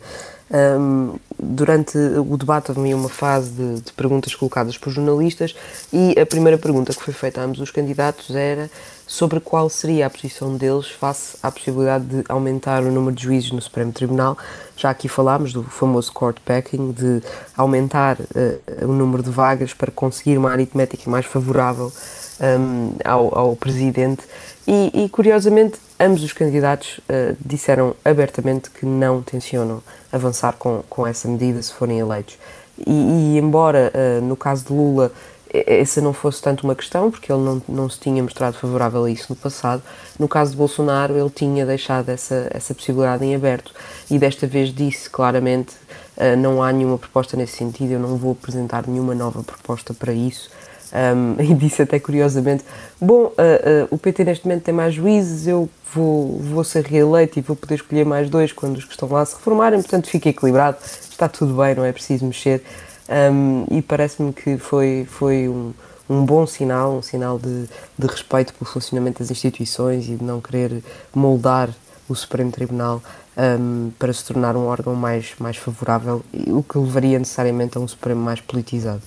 Um, 0.51 1.16
durante 1.38 1.96
o 1.98 2.36
debate 2.36 2.72
havia 2.72 2.96
uma 2.96 3.07
fase 3.07 3.51
de, 3.51 3.81
de, 3.81 3.94
perguntas 3.94 4.34
colocadas 4.34 4.80
por 4.80 4.92
jornalistas 4.92 5.56
e 5.94 6.19
a 6.19 6.25
primeira 6.25 6.57
pergunta 6.57 6.92
que 6.92 7.04
foi 7.04 7.13
feita 7.13 7.40
a 7.40 7.44
ambos 7.44 7.60
os 7.60 7.69
candidatos 7.69 8.36
era 8.36 8.68
sobre 9.06 9.40
qual 9.40 9.69
seria 9.69 10.07
a 10.07 10.09
posição 10.09 10.57
deles 10.57 10.88
face 10.88 11.38
à 11.42 11.52
possibilidade 11.52 12.06
de 12.06 12.24
aumentar 12.28 12.83
o 12.83 12.92
número 12.92 13.16
de 13.16 13.24
juízes 13.24 13.52
no 13.52 13.62
Supremo 13.62 13.92
Tribunal. 13.92 14.38
Já 14.76 14.90
aqui 14.90 15.07
falámos 15.07 15.54
do 15.54 15.64
famoso 15.64 16.12
court 16.12 16.38
packing, 16.45 16.92
de 16.92 17.21
aumentar 17.56 18.18
uh, 18.19 18.85
o 18.85 18.94
número 18.94 19.21
de 19.21 19.30
vagas 19.30 19.74
para 19.74 19.92
conseguir 19.92 20.38
uma 20.38 20.52
aritmética 20.52 21.09
mais 21.09 21.26
favorável 21.26 21.92
um, 22.40 22.94
ao, 23.04 23.38
ao, 23.38 23.56
presidente. 23.56 24.24
E, 24.68 25.06
e, 25.06 25.09
curiosamente, 25.09 25.80
ambos 26.00 26.24
os 26.24 26.34
candidatos 26.34 27.00
uh, 27.00 27.36
disseram 27.44 27.96
abertamente 28.04 28.70
que 28.70 28.86
não 28.86 29.22
tencionam 29.22 29.82
avançar 30.12 30.54
com, 30.54 30.84
com 30.90 31.06
essa 31.06 31.28
medida 31.28 31.62
se 31.62 31.74
forem 31.74 32.00
eleitos. 32.00 32.38
E, 32.78 32.92
e 32.92 33.38
embora, 33.38 33.92
uh, 33.94 34.22
no 34.22 34.36
caso 34.36 34.66
de 34.66 34.74
Lula, 34.74 35.12
essa 35.52 36.00
não 36.00 36.14
fosse 36.14 36.42
tanto 36.42 36.64
uma 36.64 36.76
questão, 36.76 37.10
porque 37.10 37.32
ele 37.32 37.42
não, 37.42 37.62
não 37.68 37.90
se 37.90 38.00
tinha 38.00 38.22
mostrado 38.22 38.56
favorável 38.56 39.04
a 39.04 39.12
isso 39.12 39.28
no 39.30 39.36
passado. 39.36 39.82
No 40.18 40.28
caso 40.28 40.52
de 40.52 40.58
Bolsonaro, 40.58 41.18
ele 41.18 41.30
tinha 41.30 41.66
deixado 41.66 42.10
essa, 42.10 42.48
essa 42.52 42.74
possibilidade 42.76 43.26
em 43.26 43.36
aberto 43.36 43.74
e 44.12 44.20
desta 44.20 44.46
vez 44.46 44.74
disse 44.74 45.10
claramente: 45.10 45.74
uh, 46.18 46.38
não 46.38 46.62
há 46.62 46.72
nenhuma 46.72 46.98
proposta 46.98 47.36
nesse 47.36 47.58
sentido, 47.58 47.94
eu 47.94 48.00
não 48.00 48.16
vou 48.16 48.34
apresentar 48.34 48.88
nenhuma 48.88 49.16
nova 49.16 49.44
proposta 49.44 49.94
para 49.94 50.14
isso. 50.14 50.50
Um, 50.94 51.36
e 51.44 51.54
disse 51.54 51.81
até 51.81 52.00
curiosamente: 52.00 52.64
Bom, 53.00 53.26
uh, 53.26 53.30
uh, 53.30 53.88
o 53.92 53.98
PT 53.98 54.24
neste 54.24 54.48
momento 54.48 54.64
tem 54.64 54.74
mais 54.74 54.94
juízes, 54.94 55.48
eu 55.48 55.69
vou, 55.94 56.40
vou 56.40 56.64
ser 56.64 56.86
reeleito 56.86 57.40
e 57.40 57.42
vou 57.42 57.56
poder 57.56 57.76
escolher 57.76 58.06
mais 58.06 58.30
dois 58.30 58.52
quando 58.52 58.78
os 58.78 58.86
que 58.86 58.92
estão 58.92 59.10
lá 59.10 59.24
se 59.26 59.36
reformarem, 59.36 59.81
portanto 59.81 60.10
fica 60.10 60.30
equilibrado, 60.30 60.78
está 60.84 61.28
tudo 61.28 61.54
bem, 61.54 61.76
não 61.76 61.86
é 61.86 61.92
preciso 61.92 62.26
mexer. 62.26 62.64
Um, 63.10 63.66
e 63.72 63.81
parece-me 63.81 64.31
que 64.31 64.58
foi, 64.58 65.08
foi 65.10 65.50
um, 65.50 65.74
um 66.08 66.24
bom 66.24 66.46
sinal, 66.46 66.94
um 66.94 67.02
sinal 67.02 67.40
de, 67.40 67.68
de 67.98 68.08
respeito 68.08 68.54
pelo 68.54 68.69
funcionamento 68.69 69.19
das 69.19 69.31
instituições 69.31 70.08
e 70.08 70.16
de 70.16 70.24
não 70.24 70.40
querer 70.40 70.84
moldar 71.14 71.69
o 72.08 72.16
Supremo 72.16 72.52
Tribunal 72.52 73.02
um, 73.38 73.92
para 73.98 74.12
se 74.14 74.26
tornar 74.26 74.56
um 74.56 74.66
órgão 74.66 74.94
mais, 74.96 75.34
mais 75.40 75.58
favorável, 75.58 76.24
o 76.48 76.62
que 76.62 76.78
levaria 76.78 77.18
necessariamente 77.18 77.78
a 77.78 77.81
um 77.81 77.88
Supremo 77.88 78.22
mais 78.22 78.42
politizado. 78.42 79.02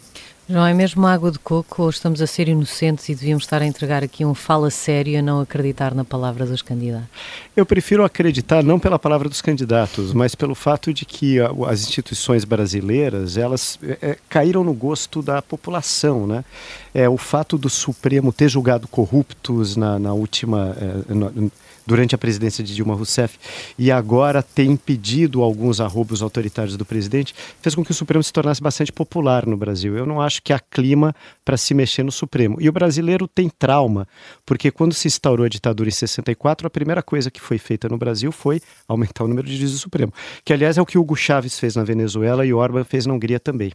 Não 0.49 0.67
é 0.67 0.75
mesmo 0.75 1.07
água 1.07 1.31
de 1.31 1.39
coco 1.39 1.85
ou 1.85 1.91
estamos 1.91 2.21
a 2.21 2.27
ser 2.27 2.49
inocentes 2.49 3.09
e 3.09 3.15
devíamos 3.15 3.45
estar 3.45 3.63
a 3.63 3.67
entregar 3.67 4.03
aqui 4.03 4.25
um 4.25 4.35
fala 4.35 4.71
sério 4.71 5.17
a 5.19 5.23
não 5.23 5.41
acreditar 5.41 5.95
na 5.95 6.05
palavra 6.05 6.45
dos 6.45 6.61
candidatos? 6.61 7.09
Eu 7.57 7.65
prefiro 7.65 8.05
acreditar 8.05 8.63
não 8.63 8.79
pela 8.79 8.99
palavra 8.99 9.29
dos 9.29 9.41
candidatos, 9.41 10.13
mas 10.13 10.35
pelo 10.35 10.55
fato 10.55 10.93
de 10.93 11.05
que 11.05 11.39
as 11.41 11.83
instituições 11.83 12.45
brasileiras 12.45 13.37
elas 13.37 13.79
é, 13.83 14.19
caíram 14.29 14.65
no 14.65 14.75
gosto 14.75 15.23
da 15.23 15.41
população, 15.41 16.27
né? 16.27 16.45
É 16.93 17.09
o 17.09 17.17
fato 17.17 17.57
do 17.57 17.71
Supremo 17.71 18.33
ter 18.33 18.49
julgado 18.49 18.89
corruptos 18.89 19.77
na, 19.77 19.99
na 19.99 20.13
última 20.13 20.77
é, 20.79 21.15
durante 21.87 22.15
a 22.15 22.19
presidência 22.19 22.63
de 22.63 22.75
Dilma 22.75 22.95
Rousseff 22.95 23.39
e 23.79 23.91
agora 23.91 24.43
tem 24.43 24.73
impedido 24.73 25.43
alguns 25.43 25.81
arrobos 25.81 26.23
autoritários 26.23 26.77
do 26.77 26.85
presidente, 26.85 27.35
fez 27.61 27.75
com 27.75 27.85
que 27.85 27.91
o 27.91 27.95
Supremo 27.95 28.23
se 28.23 28.33
tornasse 28.33 28.63
bastante 28.63 28.93
popular 28.93 29.47
no 29.47 29.57
Brasil. 29.57 29.97
Eu 29.97 30.07
não 30.07 30.21
acho 30.21 30.43
que 30.43 30.53
há 30.53 30.59
clima 30.59 31.15
para 31.45 31.57
se 31.57 31.75
mexer 31.75 32.03
no 32.03 32.13
Supremo. 32.13 32.57
E 32.61 32.69
o 32.69 32.73
brasileiro 32.73 33.27
tem 33.27 33.49
trauma, 33.49 34.07
porque 34.45 34.71
quando 34.71 34.95
se 34.95 35.09
instaurou 35.09 35.47
a 35.47 35.49
ditadura 35.49 35.89
em 35.89 35.93
64, 35.93 36.67
a 36.67 36.71
primeira 36.71 37.03
coisa 37.03 37.31
que 37.31 37.41
foi 37.41 37.59
feita 37.59 37.89
no 37.89 37.99
Brasil 37.99 38.33
foi 38.33 38.61
aumentar 38.87 39.25
o 39.25 39.29
número 39.29 39.47
de 39.47 39.57
juízes 39.57 39.77
do 39.77 39.81
Supremo, 39.81 40.13
que 40.45 40.53
aliás 40.53 40.79
é 40.79 40.83
o 40.83 40.87
que 40.87 40.99
Hugo 40.99 41.17
Chávez 41.17 41.59
fez 41.59 41.77
na 41.77 41.85
Venezuela 41.85 42.47
e 42.47 42.53
Orban 42.53 42.85
fez 42.85 43.07
na 43.07 43.15
Hungria 43.15 43.41
também. 43.41 43.73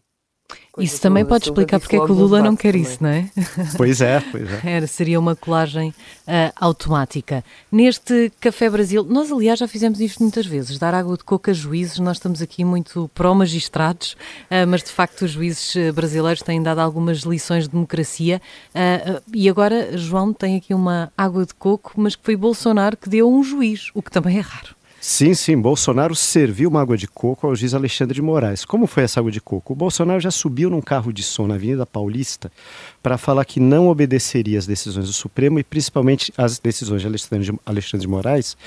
Isso 0.78 1.02
também 1.02 1.26
pode 1.26 1.46
explicar 1.46 1.80
porque 1.80 1.96
é 1.96 2.00
que 2.00 2.12
o 2.12 2.14
Lula 2.14 2.42
não 2.42 2.56
quer 2.56 2.76
isso, 2.76 3.02
não 3.02 3.10
é? 3.10 3.30
Pois 3.76 4.00
é, 4.00 4.20
pois 4.32 4.48
é. 4.52 4.62
Era, 4.64 4.88
seria 4.88 5.20
uma 5.20 5.36
colagem 5.36 5.90
uh, 5.90 6.54
automática. 6.56 7.44
Neste 7.72 8.32
Café 8.40 8.70
Brasil, 8.70 9.04
nós 9.04 9.32
aliás 9.32 9.60
já 9.60 9.68
fizemos 9.68 10.00
isto 10.00 10.22
muitas 10.22 10.46
vezes, 10.46 10.78
dar 10.78 10.94
água 10.94 11.18
de 11.18 11.24
coco 11.24 11.50
a 11.50 11.54
juízes, 11.54 11.98
nós 12.00 12.18
estamos 12.18 12.42
aqui 12.42 12.64
muito 12.64 13.10
pró-magistrados, 13.16 14.14
uh, 14.52 14.68
mas 14.68 14.84
de 14.84 14.92
facto 14.92 15.24
os 15.24 15.32
juízes 15.32 15.76
ah, 15.76 15.92
brasileiros 15.92 16.44
têm 16.44 16.62
dado 16.62 16.80
algumas 16.80 17.20
lições 17.20 17.64
de 17.64 17.72
democracia 17.72 18.40
uh, 18.70 19.22
e 19.34 19.50
agora 19.50 19.98
João 19.98 20.32
tem 20.32 20.58
aqui 20.58 20.74
uma 20.74 21.12
água 21.18 21.46
de 21.46 21.56
coco, 21.56 21.94
mas 21.98 22.16
que 22.16 22.24
foi 22.24 22.36
Bolsonaro 22.36 22.96
que 22.96 23.10
deu 23.10 23.32
um 23.32 23.44
juiz, 23.44 23.90
o 23.96 24.02
que 24.02 24.12
também 24.12 24.38
é 24.38 24.42
raro. 24.42 24.77
Sim, 25.10 25.34
sim, 25.34 25.58
Bolsonaro 25.58 26.14
serviu 26.14 26.70
uma 26.70 26.82
água 26.82 26.98
de 26.98 27.08
coco 27.08 27.48
ao 27.48 27.56
juiz 27.56 27.74
Alexandre 27.74 28.14
de 28.14 28.22
Moraes. 28.22 28.66
Como 28.66 28.86
foi 28.86 29.04
essa 29.04 29.22
água 29.22 29.32
de 29.32 29.40
coco? 29.40 29.72
O 29.72 29.76
Bolsonaro 29.76 30.20
já 30.20 30.30
subiu 30.30 30.70
num 30.70 30.82
carro 30.82 31.14
de 31.14 31.24
som 31.24 31.48
na 31.48 31.56
Avenida 31.56 31.86
Paulista 31.86 32.52
para 33.02 33.18
falar 33.18 33.46
que 33.46 33.58
não 33.58 33.88
obedeceria 33.88 34.60
às 34.60 34.68
decisões 34.68 35.08
do 35.08 35.14
Supremo 35.14 35.60
e 35.60 35.64
principalmente 35.64 36.34
às 36.38 36.60
decisões 36.60 37.02
de 37.02 37.08
Alexandre 37.08 38.02
de, 38.02 38.08
Moraes, 38.08 38.58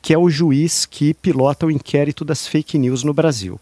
que 0.00 0.14
é 0.14 0.18
o 0.18 0.30
juiz 0.30 0.86
que 0.86 1.12
pilota 1.12 1.66
o 1.66 1.70
inquérito 1.70 2.24
das 2.24 2.46
fake 2.46 2.78
news 2.78 3.04
no 3.04 3.12
Brasil. 3.12 3.60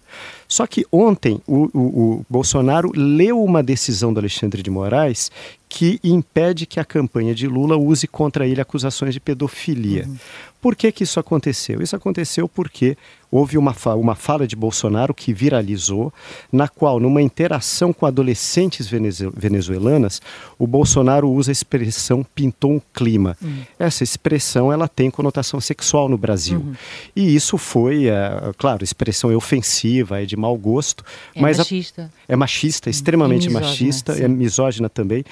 Só 0.49 0.67
que 0.67 0.87
ontem 0.91 1.43
o, 1.47 1.69
o, 1.75 1.81
o 1.81 2.27
Bolsonaro 2.29 2.91
leu 2.95 3.45
uma 3.45 3.63
decisão 3.63 4.15
do 4.15 4.19
Alexandre 4.19 4.63
de 4.63 4.71
Moraes 4.71 5.31
que 5.69 6.01
impede 6.03 6.65
que 6.65 6.81
a 6.81 6.85
campanha 6.85 7.35
de 7.35 7.47
Lula 7.47 7.77
use 7.77 8.09
contra 8.09 8.47
ele 8.47 8.61
acusações 8.61 9.13
de 9.13 9.21
pedofilia. 9.21 10.07
Uhum. 10.09 10.17
Por 10.61 10.75
que, 10.75 10.91
que 10.91 11.05
isso 11.05 11.21
aconteceu? 11.21 11.83
Isso 11.83 11.95
aconteceu 11.95 12.49
porque 12.49 12.97
houve 13.31 13.59
uma, 13.59 13.75
fa 13.75 13.95
uma 13.95 14.15
fala 14.15 14.47
de 14.47 14.57
Bolsonaro 14.57 15.13
que 15.15 15.33
viralizou, 15.33 16.13
na 16.53 16.69
qual, 16.69 16.99
numa 16.99 17.21
interação 17.21 17.93
com 17.93 18.07
adolescentes 18.07 18.89
venezuelanas, 18.89 20.21
o 20.59 20.67
Bolsonaro 20.67 21.31
usa 21.31 21.51
a 21.51 21.53
expressão 21.53 22.25
pintou 22.35 22.73
um 22.73 22.81
clima. 22.93 23.37
Uhum. 23.43 23.63
Essa 23.79 24.03
expressão 24.03 24.73
ela 24.73 24.89
tem 24.89 25.11
conotação 25.11 25.61
sexual 25.61 26.09
no 26.09 26.17
Brasil. 26.19 26.61
Uhum. 26.61 26.75
E 27.15 27.35
isso 27.35 27.59
foi, 27.59 28.07
é, 28.07 28.53
claro, 28.57 28.83
expressão 28.83 29.31
é 29.31 29.37
ofensiva, 29.37 30.23
é 30.23 30.27
de 30.27 30.37
mau 30.37 30.57
gosto. 30.57 31.05
É 31.35 31.41
mas 31.41 31.59
machista. 31.59 32.11
A, 32.29 32.33
é 32.33 32.37
machista, 32.37 32.91
extremamente 32.91 33.49
é 33.49 33.51
machista, 33.51 34.15
sim. 34.15 34.25
é 34.25 34.29
misógina 34.29 34.89
também 34.89 35.25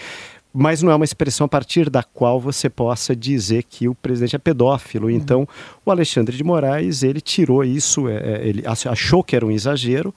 mas 0.59 0.83
não 0.83 0.91
é 0.91 0.95
uma 0.95 1.05
expressão 1.05 1.45
a 1.45 1.49
partir 1.49 1.91
da 1.91 2.03
qual 2.03 2.41
você 2.41 2.71
possa 2.71 3.15
dizer 3.15 3.63
que 3.65 3.87
o 3.87 3.95
presidente 3.95 4.37
é 4.37 4.39
pedófilo. 4.39 5.07
Uhum. 5.07 5.13
Então, 5.13 5.49
o 5.85 5.91
Alexandre 5.91 6.35
de 6.35 6.43
Moraes, 6.43 7.03
ele 7.03 7.21
tirou 7.21 7.63
isso, 7.63 8.09
é, 8.09 8.17
é 8.17 8.49
ele 8.49 8.65
achou 8.67 9.23
que 9.23 9.37
era 9.37 9.45
um 9.45 9.51
exagero 9.51 10.15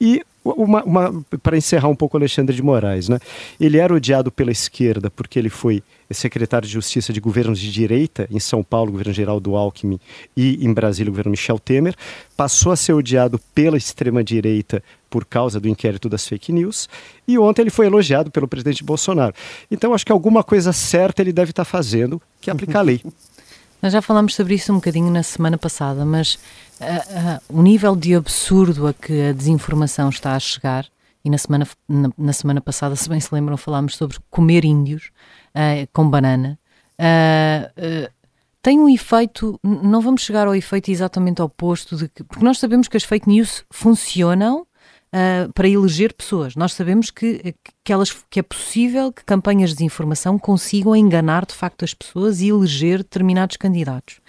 e 0.00 0.24
uma, 0.44 0.82
uma 0.82 1.24
para 1.42 1.56
encerrar 1.56 1.88
um 1.88 1.94
pouco 1.94 2.16
Alexandre 2.16 2.54
de 2.54 2.62
Moraes, 2.62 3.08
né? 3.08 3.18
Ele 3.60 3.78
era 3.78 3.94
odiado 3.94 4.30
pela 4.30 4.50
esquerda 4.50 5.10
porque 5.10 5.38
ele 5.38 5.48
foi 5.48 5.82
secretário 6.10 6.66
de 6.66 6.74
Justiça 6.74 7.12
de 7.12 7.20
governos 7.20 7.58
de 7.58 7.70
direita, 7.70 8.28
em 8.30 8.38
São 8.38 8.62
Paulo, 8.62 8.92
governo 8.92 9.12
geral 9.12 9.40
do 9.40 9.56
Alckmin, 9.56 9.98
e 10.36 10.64
em 10.64 10.72
Brasília, 10.72 11.10
governo 11.10 11.30
Michel 11.30 11.58
Temer. 11.58 11.94
Passou 12.36 12.72
a 12.72 12.76
ser 12.76 12.92
odiado 12.92 13.40
pela 13.54 13.76
extrema-direita 13.76 14.82
por 15.08 15.24
causa 15.24 15.60
do 15.60 15.68
inquérito 15.68 16.08
das 16.08 16.26
fake 16.26 16.52
news. 16.52 16.88
E 17.26 17.38
ontem 17.38 17.62
ele 17.62 17.70
foi 17.70 17.86
elogiado 17.86 18.30
pelo 18.30 18.48
presidente 18.48 18.82
Bolsonaro. 18.82 19.34
Então, 19.70 19.94
acho 19.94 20.04
que 20.04 20.12
alguma 20.12 20.42
coisa 20.42 20.72
certa 20.72 21.22
ele 21.22 21.32
deve 21.32 21.50
estar 21.50 21.64
fazendo, 21.64 22.20
que 22.40 22.50
é 22.50 22.52
aplicar 22.52 22.80
a 22.80 22.82
lei. 22.82 23.02
Nós 23.82 23.92
já 23.92 24.00
falámos 24.00 24.36
sobre 24.36 24.54
isso 24.54 24.70
um 24.70 24.76
bocadinho 24.76 25.10
na 25.10 25.24
semana 25.24 25.58
passada, 25.58 26.04
mas 26.04 26.38
uh, 26.82 27.56
uh, 27.56 27.58
o 27.58 27.62
nível 27.62 27.94
de 27.96 28.14
absurdo 28.14 28.86
a 28.86 28.94
que 28.94 29.28
a 29.28 29.32
desinformação 29.32 30.08
está 30.08 30.34
a 30.34 30.40
chegar, 30.40 30.86
e 31.24 31.30
na 31.30 31.38
semana, 31.38 31.66
na, 31.88 32.10
na 32.18 32.32
semana 32.32 32.60
passada, 32.60 32.94
se 32.96 33.08
bem 33.08 33.20
se 33.20 33.34
lembram, 33.34 33.56
falámos 33.56 33.96
sobre 33.96 34.18
comer 34.30 34.64
índios, 34.64 35.10
uh, 35.54 35.88
com 35.92 36.08
banana, 36.08 36.58
tem 38.62 38.78
um 38.78 38.88
efeito, 38.88 39.58
não 39.64 40.00
vamos 40.00 40.22
chegar 40.22 40.46
ao 40.46 40.54
efeito 40.54 40.88
exatamente 40.88 41.42
oposto, 41.42 41.96
de 41.96 42.08
que, 42.08 42.22
porque 42.22 42.44
nós 42.44 42.60
sabemos 42.60 42.86
que 42.86 42.96
as 42.96 43.02
fake 43.02 43.28
news 43.28 43.64
funcionam 43.70 44.66
Uh, 45.14 45.52
para 45.52 45.68
eleger 45.68 46.14
pessoas. 46.14 46.56
Nós 46.56 46.72
sabemos 46.72 47.10
que, 47.10 47.54
que, 47.84 47.92
elas, 47.92 48.24
que 48.30 48.40
é 48.40 48.42
possível 48.42 49.12
que 49.12 49.22
campanhas 49.22 49.68
de 49.68 49.76
desinformação 49.76 50.38
consigam 50.38 50.96
enganar 50.96 51.44
de 51.44 51.52
facto 51.52 51.84
as 51.84 51.92
pessoas 51.92 52.40
e 52.40 52.48
eleger 52.48 53.00
determinados 53.00 53.58
candidatos. 53.58 54.22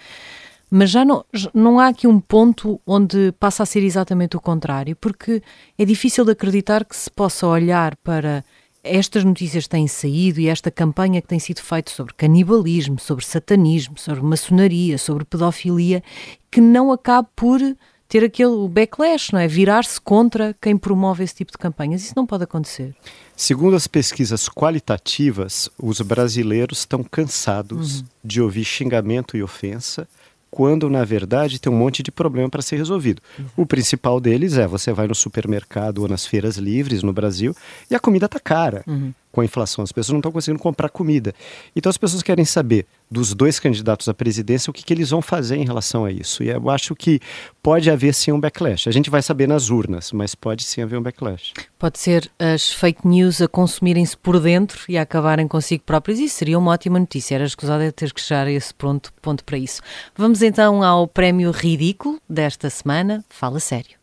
Mas 0.76 0.90
já 0.90 1.04
não, 1.04 1.24
não 1.54 1.78
há 1.78 1.86
aqui 1.86 2.04
um 2.04 2.18
ponto 2.18 2.80
onde 2.84 3.30
passa 3.38 3.62
a 3.62 3.66
ser 3.66 3.84
exatamente 3.84 4.36
o 4.36 4.40
contrário, 4.40 4.96
porque 4.96 5.40
é 5.78 5.84
difícil 5.84 6.24
de 6.24 6.32
acreditar 6.32 6.84
que 6.84 6.96
se 6.96 7.08
possa 7.08 7.46
olhar 7.46 7.94
para 8.02 8.44
estas 8.82 9.22
notícias 9.22 9.68
têm 9.68 9.86
saído 9.86 10.40
e 10.40 10.48
esta 10.48 10.72
campanha 10.72 11.22
que 11.22 11.28
tem 11.28 11.38
sido 11.38 11.62
feita 11.62 11.92
sobre 11.92 12.12
canibalismo, 12.14 12.98
sobre 12.98 13.24
satanismo, 13.24 13.96
sobre 13.96 14.20
maçonaria, 14.24 14.98
sobre 14.98 15.24
pedofilia, 15.24 16.02
que 16.50 16.60
não 16.60 16.90
acabe 16.90 17.28
por 17.36 17.60
ter 18.08 18.24
aquele 18.24 18.68
backlash, 18.68 19.32
não 19.32 19.38
é? 19.38 19.46
Virar-se 19.46 20.00
contra 20.00 20.56
quem 20.60 20.76
promove 20.76 21.22
esse 21.22 21.36
tipo 21.36 21.52
de 21.52 21.58
campanhas. 21.58 22.02
Isso 22.02 22.14
não 22.16 22.26
pode 22.26 22.42
acontecer. 22.42 22.96
Segundo 23.36 23.76
as 23.76 23.86
pesquisas 23.86 24.48
qualitativas, 24.48 25.68
os 25.78 26.00
brasileiros 26.00 26.80
estão 26.80 27.04
cansados 27.04 28.00
uhum. 28.00 28.06
de 28.24 28.40
ouvir 28.40 28.64
xingamento 28.64 29.36
e 29.36 29.42
ofensa 29.42 30.08
quando 30.54 30.88
na 30.88 31.04
verdade 31.04 31.58
tem 31.58 31.72
um 31.72 31.74
monte 31.74 32.00
de 32.00 32.12
problema 32.12 32.48
para 32.48 32.62
ser 32.62 32.76
resolvido. 32.76 33.20
Uhum. 33.36 33.44
O 33.56 33.66
principal 33.66 34.20
deles 34.20 34.56
é 34.56 34.68
você 34.68 34.92
vai 34.92 35.08
no 35.08 35.14
supermercado 35.14 35.98
ou 35.98 36.06
nas 36.06 36.24
feiras 36.24 36.58
livres 36.58 37.02
no 37.02 37.12
Brasil 37.12 37.56
e 37.90 37.94
a 37.96 37.98
comida 37.98 38.26
está 38.26 38.38
cara. 38.38 38.84
Uhum 38.86 39.12
com 39.34 39.40
a 39.40 39.44
inflação. 39.44 39.82
As 39.82 39.90
pessoas 39.90 40.12
não 40.12 40.20
estão 40.20 40.32
conseguindo 40.32 40.62
comprar 40.62 40.88
comida. 40.88 41.34
Então 41.74 41.90
as 41.90 41.98
pessoas 41.98 42.22
querem 42.22 42.44
saber 42.44 42.86
dos 43.10 43.34
dois 43.34 43.58
candidatos 43.58 44.08
à 44.08 44.14
presidência 44.14 44.70
o 44.70 44.72
que, 44.72 44.82
que, 44.82 44.92
eles 44.92 45.10
vão 45.10 45.20
fazer 45.20 45.56
em 45.56 45.64
relação 45.64 46.04
a 46.04 46.10
isso. 46.10 46.42
E 46.42 46.48
eu 46.48 46.70
acho 46.70 46.94
que 46.94 47.20
pode 47.62 47.90
haver 47.90 48.14
sim 48.14 48.32
um 48.32 48.40
backlash. 48.40 48.88
A 48.88 48.92
gente 48.92 49.10
vai 49.10 49.20
saber 49.20 49.48
nas 49.48 49.70
urnas, 49.70 50.12
mas 50.12 50.34
pode 50.34 50.62
sim 50.62 50.82
haver 50.82 50.98
um 50.98 51.02
backlash. 51.02 51.52
Pode 51.78 51.98
ser 51.98 52.30
as 52.38 52.72
fake 52.72 53.06
news 53.06 53.42
a 53.42 53.48
consumirem-se 53.48 54.16
por 54.16 54.40
dentro 54.40 54.80
e 54.88 54.96
a 54.96 55.02
acabarem 55.02 55.48
consigo 55.48 55.82
próprias. 55.84 56.18
Isso 56.18 56.36
seria 56.36 56.58
uma 56.58 56.70
ótima 56.70 56.98
notícia. 56.98 57.34
Era 57.34 57.44
escusado 57.44 57.90
ter 57.92 58.12
que 58.12 58.20
chegar 58.20 58.46
a 58.46 58.52
esse 58.52 58.72
ponto, 58.72 59.12
ponto 59.20 59.44
para 59.44 59.58
isso. 59.58 59.82
Vamos 60.16 60.42
então 60.42 60.82
ao 60.82 61.08
prémio 61.08 61.50
ridículo 61.50 62.20
desta 62.28 62.70
semana. 62.70 63.24
Fala 63.28 63.58
sério. 63.58 63.96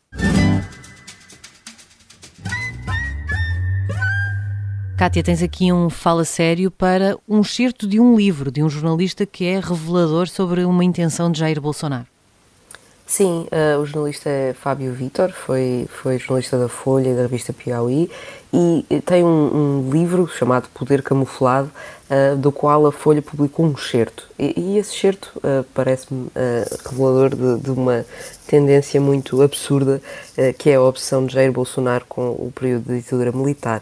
Kátia, 5.01 5.23
tens 5.23 5.41
aqui 5.41 5.73
um 5.73 5.89
fala 5.89 6.23
sério 6.23 6.69
para 6.69 7.17
um 7.27 7.43
certo 7.43 7.87
de 7.87 7.99
um 7.99 8.15
livro 8.15 8.51
de 8.51 8.61
um 8.61 8.69
jornalista 8.69 9.25
que 9.25 9.45
é 9.45 9.59
revelador 9.59 10.27
sobre 10.27 10.63
uma 10.63 10.83
intenção 10.83 11.31
de 11.31 11.39
Jair 11.39 11.59
Bolsonaro. 11.59 12.05
Sim, 13.07 13.47
uh, 13.51 13.79
o 13.81 13.85
jornalista 13.87 14.29
é 14.29 14.53
Fábio 14.53 14.93
Vitor, 14.93 15.31
foi, 15.31 15.87
foi 15.89 16.19
jornalista 16.19 16.55
da 16.59 16.69
Folha 16.69 17.09
e 17.09 17.15
da 17.15 17.23
revista 17.23 17.51
Piauí 17.51 18.11
e 18.53 19.01
tem 19.03 19.23
um, 19.23 19.87
um 19.87 19.91
livro 19.91 20.27
chamado 20.27 20.69
Poder 20.71 21.01
Camuflado, 21.01 21.71
uh, 22.07 22.37
do 22.37 22.51
qual 22.51 22.85
a 22.85 22.91
Folha 22.91 23.23
publicou 23.23 23.65
um 23.65 23.73
excerto. 23.73 24.29
E, 24.37 24.53
e 24.55 24.77
esse 24.77 24.95
excerto 24.95 25.31
uh, 25.37 25.65
parece-me 25.73 26.29
revelador 26.87 27.35
de, 27.35 27.63
de, 27.63 27.71
uma 27.71 28.05
tendência 28.45 29.01
muito 29.01 29.41
absurda, 29.41 29.99
que 30.59 30.69
é 30.69 30.75
a 30.75 30.81
obsessão 30.81 31.25
de 31.25 31.33
Jair 31.33 31.51
Bolsonaro 31.51 32.05
com 32.07 32.29
o 32.29 32.51
período 32.53 32.85
de 32.85 32.99
ditadura 32.99 33.31
militar 33.31 33.81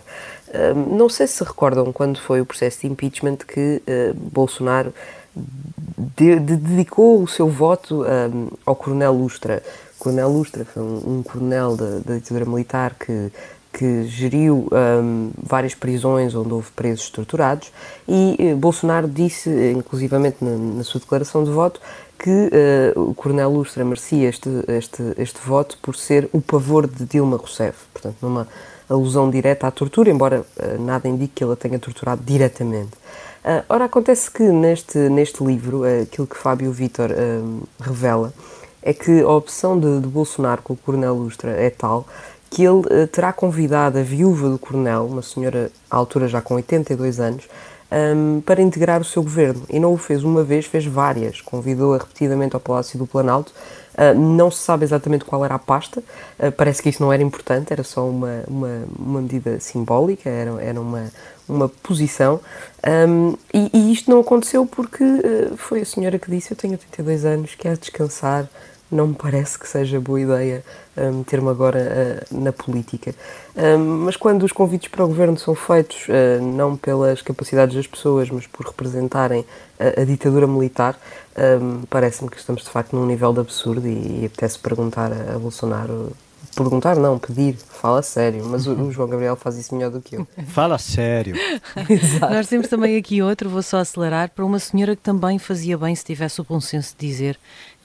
não 0.76 1.10
sei 1.10 1.28
se 1.28 1.44
recordam 1.44 1.92
quando 1.92 2.20
foi 2.20 2.42
o 2.42 2.46
processo 2.46 2.82
de 2.82 2.88
impeachment 2.88 3.38
que 3.38 3.82
uh, 3.82 4.14
Bolsonaro 4.14 4.94
de, 6.16 6.40
de, 6.40 6.56
dedicou 6.56 7.22
o 7.22 7.28
seu 7.28 7.48
voto 7.48 8.04
um, 8.04 8.50
ao 8.66 8.76
Coronel 8.76 9.14
Lustra. 9.14 9.62
O 10.00 10.04
Coronel 10.04 10.30
Lustra 10.30 10.66
foi 10.66 10.82
um, 10.82 11.18
um 11.20 11.24
coronel 11.24 11.76
da, 11.76 12.00
da 12.00 12.16
ditadura 12.16 12.46
militar 12.46 12.96
que 12.96 13.32
que 13.72 14.04
geriu 14.06 14.68
várias 15.42 15.76
prisões 15.76 16.34
onde 16.34 16.52
houve 16.52 16.72
presos 16.72 17.10
torturados 17.10 17.72
e 18.08 18.36
uh, 18.40 18.58
Bolsonaro 18.58 19.08
disse, 19.08 19.50
inclusivamente 19.72 20.38
na, 20.42 20.58
na, 20.58 20.84
sua 20.84 21.00
declaração 21.00 21.44
de 21.44 21.52
voto, 21.52 21.80
que 22.18 22.50
uh, 22.96 23.00
o 23.00 23.14
Coronel 23.14 23.50
Lustra 23.50 23.86
merecia 23.86 24.28
este, 24.28 24.50
este, 24.68 25.14
este 25.18 25.40
voto 25.46 25.78
por 25.82 25.96
ser 25.96 26.28
o 26.34 26.42
pavor 26.42 26.88
de 26.88 27.06
Dilma 27.06 27.38
Rousseff, 27.38 27.78
portanto 27.94 28.18
numa 28.22 28.48
alusão 28.90 29.30
direta 29.30 29.68
à 29.68 29.72
tortura, 29.72 30.10
embora 30.10 30.42
uh, 30.42 30.82
nada 30.82 31.08
indique 31.08 31.34
que 31.36 31.44
ele 31.44 31.54
a 31.54 31.56
tenha 31.56 31.80
torturado 31.80 32.22
diretamente. 32.24 32.94
Uh, 33.44 33.64
ora, 33.70 33.86
acontece 33.86 34.30
que 34.30 34.44
neste, 34.44 34.98
neste 34.98 35.44
livro, 35.44 35.84
aquilo 35.84 36.28
que 36.28 36.38
Fábio 36.38 36.72
Vitor 36.72 37.10
revela 37.80 38.34
é 38.82 38.94
que 38.94 39.22
a 39.22 39.30
opção 39.30 39.80
de, 39.80 40.00
de 40.00 40.08
Bolsonaro 40.08 40.62
com 40.62 40.74
o 40.74 40.78
Coronel 40.78 41.14
Lustra 41.14 41.52
é 41.52 41.70
tal 41.70 42.06
que 42.50 42.64
ele 42.64 42.80
uh, 42.80 43.08
terá 43.08 43.32
convidado 43.32 44.00
a 44.00 44.02
viúva 44.02 44.50
do 44.50 44.58
coronel, 44.58 45.06
uma 45.06 45.22
senhora 45.22 45.72
à 45.90 45.96
altura 45.96 46.28
já 46.28 46.42
com 46.42 46.56
82 46.56 47.20
anos, 47.20 47.48
um, 47.92 48.42
para 48.42 48.62
integrar 48.62 49.00
o 49.02 49.06
seu 49.06 49.22
governo. 49.22 49.64
E 49.70 49.80
não 49.80 49.94
o 49.94 49.98
fez 49.98 50.24
uma 50.24 50.44
vez, 50.44 50.66
fez 50.66 50.86
várias. 50.86 51.42
Convidou-a 51.42 51.98
repetidamente 51.98 52.56
ao 52.56 52.60
Palácio 52.60 52.98
do 52.98 53.06
Planalto. 53.06 53.54
Uh, 54.00 54.18
não 54.18 54.50
se 54.50 54.60
sabe 54.60 54.86
exatamente 54.86 55.26
qual 55.26 55.44
era 55.44 55.56
a 55.56 55.60
pasta, 55.60 56.02
uh, 56.40 56.52
parece 56.54 56.82
que 56.82 56.88
isso 56.88 57.04
não 57.04 57.12
era 57.12 57.22
importante, 57.22 57.74
era 57.74 57.84
só 57.84 58.08
uma, 58.08 58.44
uma, 58.48 58.84
uma 58.98 59.22
medida 59.22 59.60
simbólica, 59.60 60.30
era, 60.30 60.52
era 60.64 60.80
uma, 60.80 61.12
uma 61.50 61.68
posição. 61.68 62.40
Um, 62.88 63.36
e, 63.54 63.70
e, 63.74 63.92
isto 63.92 64.10
não 64.10 64.22
aconteceu 64.22 64.66
porque 64.66 65.04
uh, 65.04 65.58
foi 65.58 65.82
a 65.82 65.86
senhora 65.86 66.18
que 66.18 66.32
disse: 66.32 66.52
Eu 66.52 66.56
tenho 66.56 66.74
82 66.74 67.26
anos, 67.26 67.56
quero 67.56 67.78
descansar, 67.78 68.48
não 68.92 69.08
me 69.08 69.16
parece 69.16 69.58
que 69.58 69.68
seja 69.68 70.00
boa 70.00 70.20
ideia 70.20 70.64
meter-me 71.14 71.48
um, 71.48 71.50
agora 71.50 71.80
uh, 72.32 72.44
na 72.44 72.52
política. 72.52 73.14
Um, 73.56 74.06
mas 74.06 74.18
quando 74.18 74.44
os 74.44 74.52
convites 74.52 74.90
para 74.90 75.06
o 75.06 75.08
governo 75.08 75.38
são 75.38 75.56
feitos 75.56 76.08
uh, 76.08 76.42
não 76.42 76.76
pelas 76.76 77.22
capacidades 77.22 77.76
das 77.76 77.88
pessoas, 77.88 78.30
mas 78.30 78.46
por 78.48 78.66
representarem 78.66 79.46
a, 79.80 80.02
a 80.02 80.04
ditadura 80.04 80.48
militar, 80.48 81.00
um, 81.62 81.84
parece-me 81.90 82.30
que 82.30 82.38
estamos 82.38 82.64
de 82.64 82.70
facto 82.70 82.96
num 82.96 83.06
nível 83.06 83.32
de 83.32 83.40
absurdo 83.40 83.88
e, 83.88 84.22
e 84.22 84.26
apetece 84.26 84.60
perguntar 84.60 85.12
a, 85.14 85.36
a 85.36 85.40
Bolsonaro 85.40 86.12
perguntar, 86.56 86.96
não, 86.96 87.18
pedir, 87.18 87.56
fala 87.56 88.02
sério, 88.02 88.44
mas 88.46 88.66
o, 88.68 88.74
o, 88.74 88.92
João 88.92 89.08
Gabriel 89.08 89.36
faz 89.36 89.58
isso 89.58 89.74
melhor 89.74 89.92
do 89.92 90.02
que 90.02 90.16
eu. 90.16 90.28
Fala 90.48 90.78
sério. 90.78 91.36
Nós 92.20 92.48
temos 92.48 92.68
também 92.68 92.98
aqui 92.98 93.22
outro, 93.22 93.50
vou 93.50 93.62
só 93.62 93.78
acelerar, 93.78 94.30
para 94.30 94.44
uma 94.44 94.60
senhora 94.60 94.96
que 94.96 95.02
também 95.02 95.38
fazia 95.38 95.78
bem 95.78 95.96
se 95.96 96.04
tivesse 96.04 96.42
o 96.42 96.44
bom 96.44 96.60
senso 96.60 96.96
de 96.98 97.08
dizer 97.08 97.40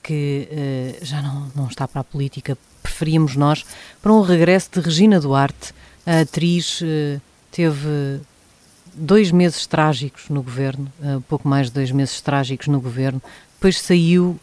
que 0.05 0.47
uh, 0.53 1.05
já 1.05 1.23
não, 1.23 1.51
não 1.57 1.67
está 1.67 1.89
para 1.89 2.03
a 2.03 2.05
política, 2.05 2.57
preferíamos 2.83 3.35
nós, 3.35 3.65
para 4.03 4.13
um 4.13 4.21
regresso 4.21 4.69
de 4.75 4.81
Regina 4.81 5.19
Duarte. 5.19 5.73
A 6.07 6.21
atriz 6.21 6.83
uh, 6.83 7.21
teve 7.51 8.21
dois 8.95 9.33
meses 9.33 9.67
trágicos 9.67 10.29
no 10.29 10.43
governo, 10.43 10.93
uh, 11.01 11.21
pouco 11.23 11.49
mais 11.49 11.69
de 11.69 11.73
dois 11.73 11.91
meses 11.91 12.21
trágicos 12.21 12.69
no 12.69 12.81
governo, 12.81 13.21
depois 13.55 13.81
saiu 13.81 14.39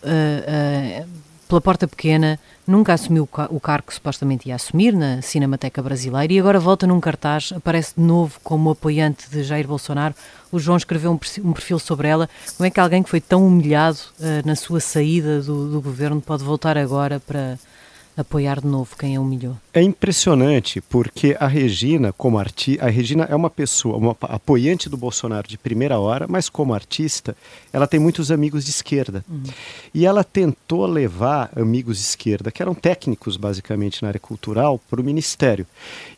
pela 1.51 1.60
porta 1.60 1.86
pequena, 1.86 2.39
nunca 2.65 2.93
assumiu 2.93 3.27
o 3.50 3.60
cargo 3.60 3.88
que 3.88 3.93
supostamente 3.93 4.48
ia 4.48 4.55
assumir 4.55 4.93
na 4.93 5.22
Cinemateca 5.22 5.81
Brasileira 5.81 6.31
e 6.31 6.39
agora 6.39 6.62
volta 6.62 6.88
num 6.88 7.01
cartaz, 7.01 7.51
aparece 7.53 7.93
de 7.98 8.01
novo 8.01 8.39
como 8.41 8.70
apoiante 8.70 9.29
de 9.29 9.43
Jair 9.43 9.67
Bolsonaro. 9.67 10.15
O 10.50 10.58
João 10.58 10.77
escreveu 10.77 11.12
um 11.12 11.51
perfil 11.51 11.77
sobre 11.77 12.08
ela. 12.08 12.29
Como 12.55 12.65
é 12.65 12.70
que 12.70 12.79
alguém 12.79 13.03
que 13.03 13.10
foi 13.10 13.20
tão 13.20 13.46
humilhado 13.46 13.98
uh, 14.17 14.48
na 14.48 14.55
sua 14.55 14.79
saída 14.79 15.41
do, 15.41 15.70
do 15.70 15.81
governo 15.81 16.22
pode 16.22 16.41
voltar 16.41 16.77
agora 16.77 17.20
para 17.20 17.60
apoiar 18.15 18.60
de 18.60 18.68
novo 18.68 18.96
quem 18.98 19.15
a 19.15 19.22
humilhou. 19.22 19.58
É 19.74 19.82
impressionante 19.82 20.82
porque 20.82 21.36
a 21.39 21.48
Regina, 21.48 22.12
como 22.12 22.38
artista, 22.38 22.86
a 22.86 22.89
Regina 22.89 23.25
é 23.30 23.36
uma 23.36 23.50
pessoa, 23.50 23.98
uma 23.98 24.15
apoiante 24.22 24.89
do 24.89 24.98
Bolsonaro 24.98 25.48
de 25.48 25.58
primeira 25.58 26.00
hora, 26.00 26.27
mas 26.27 26.50
como 26.50 26.74
artista, 26.74 27.36
ela 27.72 27.88
tem 27.88 28.00
muitos 28.00 28.32
amigos 28.32 28.65
de 28.65 28.72
esquerda. 28.72 29.24
Uhum. 29.30 29.44
E 29.94 30.06
ela 30.06 30.24
tentou 30.24 30.86
levar 30.86 31.51
amigos 31.56 31.98
de 31.98 32.03
esquerda, 32.03 32.51
que 32.51 32.62
eram 32.62 32.74
técnicos 32.74 33.38
basicamente 33.38 34.01
na 34.01 34.10
área 34.10 34.20
cultural, 34.20 34.80
para 34.89 35.00
o 35.00 35.03
ministério. 35.03 35.65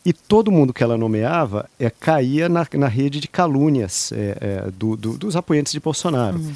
E 0.04 0.12
todo 0.12 0.50
mundo 0.50 0.72
que 0.72 0.82
ela 0.82 0.98
nomeava 0.98 1.68
é, 1.78 1.88
caía 1.90 2.48
na, 2.48 2.66
na 2.74 2.88
rede 2.88 3.20
de 3.20 3.28
calúnias 3.28 4.12
é, 4.12 4.36
é, 4.40 4.70
do, 4.70 4.96
do, 4.96 5.16
dos 5.16 5.36
apoiantes 5.36 5.72
de 5.72 5.80
Bolsonaro. 5.80 6.38
Uhum. 6.38 6.54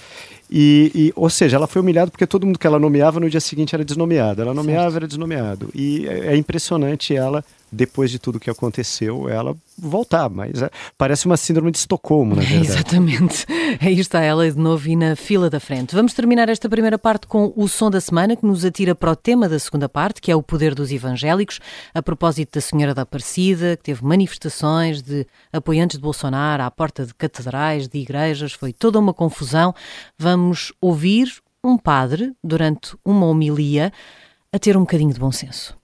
E, 0.51 0.91
e, 0.95 1.13
ou 1.15 1.29
seja, 1.29 1.57
ela 1.57 1.67
foi 1.67 1.83
humilhada 1.83 2.11
porque 2.11 2.27
todo 2.27 2.47
mundo 2.47 2.59
que 2.59 2.67
ela 2.67 2.79
nomeava 2.79 3.21
no 3.21 3.29
dia 3.29 3.41
seguinte 3.41 3.75
era 3.75 3.85
desnomeado. 3.85 4.41
Ela 4.41 4.55
nomeava, 4.55 4.85
certo. 4.85 4.97
era 4.97 5.07
desnomeado. 5.07 5.69
E 5.75 6.07
é, 6.07 6.35
é 6.35 6.37
impressionante 6.37 7.15
ela 7.15 7.45
depois 7.71 8.11
de 8.11 8.19
tudo 8.19 8.41
que 8.41 8.51
aconteceu, 8.51 9.29
ela 9.29 9.57
voltar. 9.77 10.29
Mas 10.29 10.63
é, 10.63 10.71
parece 10.97 11.27
uma 11.27 11.37
síndrome 11.37 11.71
de 11.71 11.79
Estocolmo, 11.79 12.35
na 12.35 12.43
verdade. 12.43 12.67
exatamente. 12.67 13.47
Aí 13.81 13.99
está 13.99 14.21
ela 14.21 14.51
de 14.51 14.59
novo 14.59 14.89
e 14.89 14.97
na 14.97 15.15
fila 15.17 15.51
da 15.51 15.61
frente. 15.61 15.95
Vamos 15.95 16.15
terminar 16.15 16.49
esta 16.49 16.69
primeira 16.69 16.99
parte 16.99 17.27
com 17.27 17.53
o 17.57 17.69
som 17.69 17.91
da 17.91 18.01
semana, 18.01 18.37
que 18.37 18.47
nos 18.47 18.65
atira 18.65 18.95
para 18.95 19.13
o 19.13 19.17
tema 19.17 19.49
da 19.49 19.59
segunda 19.59 19.89
parte, 19.89 20.21
que 20.21 20.31
é 20.31 20.37
o 20.37 20.43
poder 20.43 20.75
dos 20.75 20.91
evangélicos, 20.91 21.61
a 21.95 22.03
propósito 22.03 22.55
da 22.55 22.61
Senhora 22.61 22.95
da 22.95 23.03
Aparecida, 23.03 23.77
que 23.77 23.85
teve 23.85 24.05
manifestações 24.05 25.03
de 25.03 25.27
apoiantes 25.53 25.99
de 25.99 26.03
Bolsonaro 26.03 26.63
à 26.63 26.71
porta 26.71 27.05
de 27.05 27.15
catedrais, 27.15 27.89
de 27.89 27.99
igrejas, 27.99 28.53
foi 28.53 28.73
toda 28.73 28.99
uma 28.99 29.15
confusão. 29.15 29.75
Vamos 30.19 30.73
ouvir 30.81 31.33
um 31.63 31.77
padre, 31.77 32.33
durante 32.43 32.97
uma 33.05 33.27
homilia, 33.27 33.93
a 34.53 34.59
ter 34.59 34.77
um 34.77 34.81
bocadinho 34.81 35.13
de 35.13 35.21
bom 35.21 35.33
senso. 35.33 35.77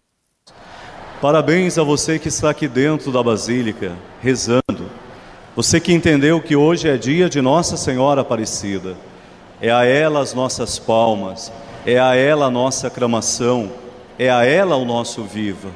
Parabéns 1.24 1.78
a 1.78 1.82
você 1.82 2.18
que 2.18 2.28
está 2.28 2.50
aqui 2.50 2.68
dentro 2.68 3.10
da 3.10 3.22
Basílica, 3.22 3.92
rezando. 4.20 4.90
Você 5.56 5.80
que 5.80 5.90
entendeu 5.90 6.38
que 6.38 6.54
hoje 6.54 6.86
é 6.86 6.98
dia 6.98 7.30
de 7.30 7.40
Nossa 7.40 7.78
Senhora 7.78 8.20
Aparecida. 8.20 8.94
É 9.58 9.70
a 9.70 9.86
ela 9.86 10.20
as 10.20 10.34
nossas 10.34 10.78
palmas, 10.78 11.50
é 11.86 11.98
a 11.98 12.14
ela 12.14 12.44
a 12.44 12.50
nossa 12.50 12.88
aclamação, 12.88 13.72
é 14.18 14.28
a 14.28 14.44
ela 14.44 14.76
o 14.76 14.84
nosso 14.84 15.22
viva. 15.22 15.70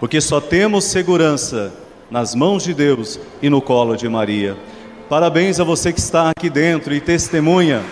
Porque 0.00 0.20
só 0.20 0.40
temos 0.40 0.86
segurança 0.86 1.72
nas 2.10 2.34
mãos 2.34 2.64
de 2.64 2.74
Deus 2.74 3.20
e 3.40 3.48
no 3.48 3.62
colo 3.62 3.94
de 3.94 4.08
Maria. 4.08 4.56
Parabéns 5.08 5.60
a 5.60 5.64
você 5.64 5.92
que 5.92 6.00
está 6.00 6.28
aqui 6.28 6.50
dentro 6.50 6.92
e 6.92 7.00
testemunha 7.00 7.84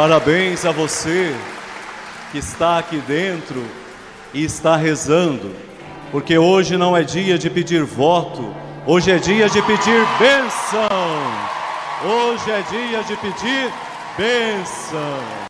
Parabéns 0.00 0.64
a 0.64 0.70
você 0.70 1.36
que 2.32 2.38
está 2.38 2.78
aqui 2.78 2.96
dentro 3.06 3.62
e 4.32 4.42
está 4.42 4.74
rezando, 4.74 5.54
porque 6.10 6.38
hoje 6.38 6.78
não 6.78 6.96
é 6.96 7.02
dia 7.02 7.36
de 7.36 7.50
pedir 7.50 7.84
voto, 7.84 8.56
hoje 8.86 9.10
é 9.10 9.18
dia 9.18 9.46
de 9.50 9.60
pedir 9.60 10.02
bênção. 10.18 10.88
Hoje 12.02 12.50
é 12.50 12.62
dia 12.70 13.02
de 13.02 13.14
pedir 13.14 13.70
bênção. 14.16 15.49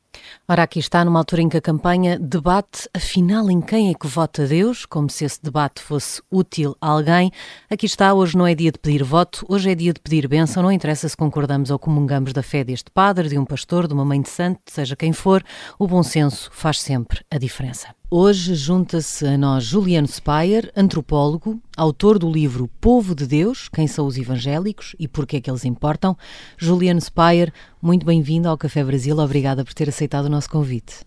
Ora, 0.50 0.64
aqui 0.64 0.80
está, 0.80 1.04
numa 1.04 1.20
altura 1.20 1.42
em 1.42 1.48
que 1.48 1.58
a 1.58 1.60
campanha 1.60 2.18
debate 2.18 2.90
afinal 2.92 3.48
em 3.48 3.60
quem 3.60 3.88
é 3.88 3.94
que 3.94 4.08
vota 4.08 4.48
Deus, 4.48 4.84
como 4.84 5.08
se 5.08 5.24
esse 5.24 5.40
debate 5.40 5.80
fosse 5.80 6.20
útil 6.28 6.76
a 6.80 6.88
alguém. 6.88 7.30
Aqui 7.70 7.86
está, 7.86 8.12
hoje 8.12 8.36
não 8.36 8.44
é 8.44 8.52
dia 8.52 8.72
de 8.72 8.78
pedir 8.80 9.04
voto, 9.04 9.46
hoje 9.48 9.70
é 9.70 9.76
dia 9.76 9.92
de 9.92 10.00
pedir 10.00 10.26
bênção, 10.26 10.60
não 10.60 10.72
interessa 10.72 11.08
se 11.08 11.16
concordamos 11.16 11.70
ou 11.70 11.78
comungamos 11.78 12.32
da 12.32 12.42
fé 12.42 12.64
deste 12.64 12.90
padre, 12.90 13.28
de 13.28 13.38
um 13.38 13.44
pastor, 13.44 13.86
de 13.86 13.94
uma 13.94 14.04
mãe 14.04 14.20
de 14.20 14.28
santo, 14.28 14.58
seja 14.66 14.96
quem 14.96 15.12
for, 15.12 15.40
o 15.78 15.86
bom 15.86 16.02
senso 16.02 16.50
faz 16.52 16.80
sempre 16.80 17.24
a 17.30 17.38
diferença. 17.38 17.99
Hoje 18.12 18.57
junta-se 18.57 19.25
a 19.25 19.38
nós 19.38 19.62
Juliano 19.62 20.09
Speyer, 20.09 20.73
antropólogo, 20.77 21.61
autor 21.77 22.18
do 22.18 22.29
livro 22.29 22.68
Povo 22.81 23.14
de 23.14 23.25
Deus, 23.25 23.68
Quem 23.68 23.87
são 23.87 24.05
os 24.05 24.18
Evangélicos 24.18 24.96
e 24.99 25.07
Porquê 25.07 25.37
é 25.37 25.40
que 25.40 25.49
eles 25.49 25.64
importam. 25.64 26.16
Juliano 26.59 27.01
Speyer, 27.01 27.53
muito 27.81 28.05
bem-vindo 28.05 28.49
ao 28.49 28.59
Café 28.59 28.83
Brasil, 28.83 29.16
obrigada 29.16 29.64
por 29.64 29.73
ter 29.73 29.88
aceitado 29.88 30.25
o 30.25 30.29
nosso 30.29 30.51
convite. 30.51 31.07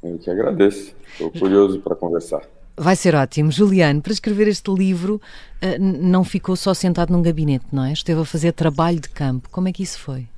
Eu 0.00 0.16
que 0.16 0.30
agradeço, 0.30 0.94
estou 1.10 1.28
curioso 1.32 1.80
para 1.80 1.96
conversar. 1.96 2.42
Vai 2.76 2.94
ser 2.94 3.16
ótimo. 3.16 3.50
Juliano, 3.50 4.00
para 4.00 4.12
escrever 4.12 4.46
este 4.46 4.72
livro 4.72 5.20
eh, 5.60 5.76
não 5.76 6.22
ficou 6.22 6.54
só 6.54 6.72
sentado 6.72 7.12
num 7.12 7.20
gabinete, 7.20 7.66
não 7.72 7.82
é? 7.82 7.92
Esteve 7.92 8.20
a 8.20 8.24
fazer 8.24 8.52
trabalho 8.52 9.00
de 9.00 9.08
campo. 9.08 9.48
Como 9.50 9.66
é 9.66 9.72
que 9.72 9.82
isso 9.82 9.98
foi? 9.98 10.28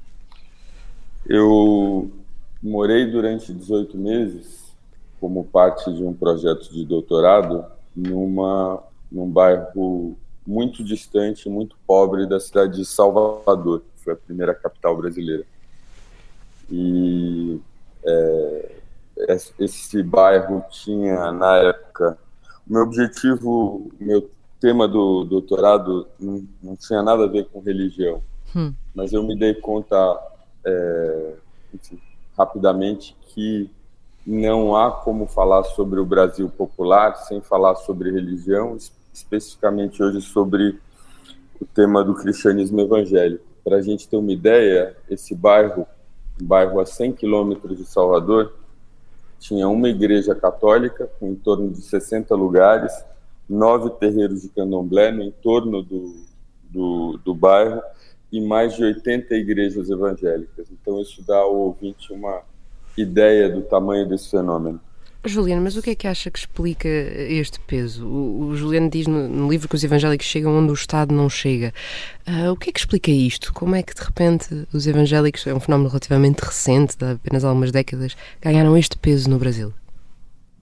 Eu 1.27 2.11
morei 2.63 3.05
durante 3.05 3.53
18 3.53 3.99
meses 3.99 4.66
como 5.21 5.45
parte 5.45 5.93
de 5.93 6.03
um 6.03 6.13
projeto 6.13 6.73
de 6.73 6.85
doutorado 6.85 7.65
numa 7.95 8.83
num 9.11 9.31
bairro 9.31 10.17
muito 10.47 10.85
distante, 10.85 11.49
muito 11.49 11.77
pobre 11.87 12.27
da 12.27 12.39
cidade 12.39 12.77
de 12.77 12.85
Salvador, 12.85 13.81
que 13.81 14.05
foi 14.05 14.13
a 14.13 14.17
primeira 14.17 14.55
capital 14.55 14.97
brasileira. 14.97 15.45
E 16.71 17.61
é, 18.05 18.77
esse 19.59 20.03
bairro 20.03 20.65
tinha, 20.71 21.33
na 21.33 21.57
época, 21.57 22.19
o 22.69 22.73
meu 22.73 22.83
objetivo, 22.83 23.91
meu 23.99 24.31
tema 24.61 24.87
do 24.87 25.25
doutorado 25.25 26.07
não, 26.19 26.47
não, 26.63 26.77
tinha 26.77 27.03
nada 27.03 27.25
a 27.25 27.29
ver 27.29 27.47
com 27.47 27.61
religião, 27.61 28.23
hum. 28.55 28.73
mas 28.95 29.13
eu 29.13 29.23
me 29.23 29.37
dei 29.37 29.55
conta, 29.55 29.97
é, 30.65 31.35
enfim, 31.75 32.01
rapidamente, 32.37 33.17
que 33.29 33.71
não 34.27 34.75
há 34.75 34.91
como 34.91 35.27
falar 35.27 35.63
sobre 35.63 36.01
o 36.01 36.05
Brasil 36.05 36.49
popular 36.49 37.15
sem 37.15 37.41
falar 37.41 37.77
sobre 37.77 38.11
religião, 38.11 38.77
especificamente 39.13 40.03
hoje 40.03 40.21
sobre 40.21 40.81
o 41.61 41.65
tema 41.65 42.03
do 42.03 42.15
cristianismo 42.15 42.81
evangélico. 42.81 43.45
Para 43.63 43.77
a 43.77 43.83
gente 43.83 44.09
ter 44.09 44.17
uma 44.17 44.33
ideia, 44.33 44.97
esse 45.09 45.35
bairro, 45.35 45.87
um 46.43 46.45
bairro 46.45 46.81
a 46.81 46.87
100 46.87 47.13
quilômetros 47.13 47.79
de 47.79 47.85
Salvador, 47.87 48.53
tinha 49.39 49.69
uma 49.69 49.89
igreja 49.89 50.35
católica 50.35 51.09
com 51.21 51.31
em 51.31 51.37
torno 51.37 51.71
de 51.71 51.83
60 51.83 52.35
lugares, 52.35 52.93
nove 53.49 53.91
terreiros 53.91 54.43
de 54.43 54.49
candomblé 54.49 55.13
no 55.13 55.23
entorno 55.23 55.83
do, 55.83 56.25
do, 56.65 57.21
do 57.25 57.35
bairro 57.35 57.81
e 58.33 58.41
mais 58.41 58.75
de 58.75 58.83
80 58.83 59.35
igrejas 59.37 59.89
evangélicas. 59.89 60.67
Então, 60.71 61.01
isso 61.01 61.25
dá 61.25 61.39
ao 61.39 61.55
ouvinte 61.55 62.13
uma 62.13 62.43
ideia 62.97 63.49
do 63.49 63.63
tamanho 63.63 64.09
desse 64.09 64.31
fenômeno. 64.31 64.81
Juliano, 65.29 65.63
mas 65.63 65.77
o 65.77 65.83
que 65.83 65.91
é 65.91 65.95
que 65.95 66.07
acha 66.07 66.31
que 66.31 66.39
explica 66.39 66.89
este 66.89 67.59
peso? 67.61 68.07
O, 68.07 68.49
o 68.49 68.57
Juliano 68.57 68.89
diz 68.89 69.07
no, 69.07 69.29
no, 69.29 69.51
livro 69.51 69.69
que 69.69 69.75
os 69.75 69.83
evangélicos 69.83 70.27
chegam 70.27 70.57
onde 70.57 70.71
o 70.71 70.75
Estado 70.75 71.13
não 71.13 71.29
chega. 71.29 71.73
Uh, 72.27 72.53
o 72.53 72.57
que 72.57 72.71
é 72.71 72.73
que 72.73 72.79
explica 72.79 73.11
isto? 73.11 73.53
Como 73.53 73.75
é 73.75 73.83
que 73.83 73.95
de 73.95 74.03
repente 74.03 74.67
os 74.73 74.87
evangélicos, 74.87 75.47
é 75.47 75.55
um 75.55 75.61
fenómeno 75.61 75.89
relativamente 75.89 76.41
recente, 76.41 76.97
de 76.97 77.13
apenas 77.13 77.45
algumas 77.45 77.73
décadas, 77.73 78.17
ganharam 78.41 78.77
este 78.77 78.97
peso 78.97 79.29
no 79.29 79.39
Brasil? 79.39 79.73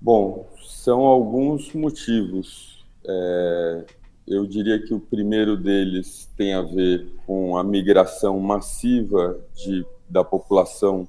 Bom, 0.01 0.49
são 0.67 1.01
alguns 1.01 1.73
motivos. 1.75 2.85
É, 3.07 3.85
eu 4.27 4.47
diria 4.47 4.79
que 4.79 4.95
o 4.95 5.01
primeiro 5.01 5.57
deles 5.57 6.31
tem 6.37 6.55
a 6.55 6.63
ver 6.63 7.07
com 7.27 7.57
a 7.57 7.65
migração 7.65 8.41
massiva 8.41 9.39
de, 9.55 9.85
da 10.09 10.25
população 10.25 11.07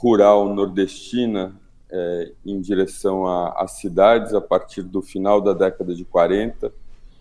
rural 0.00 0.48
nordestina 0.54 1.54
é, 1.90 2.32
em 2.46 2.58
direção 2.58 3.26
às 3.26 3.72
cidades 3.72 4.32
a 4.32 4.40
partir 4.40 4.82
do 4.82 5.02
final 5.02 5.42
da 5.42 5.52
década 5.52 5.94
de 5.94 6.04
40. 6.06 6.72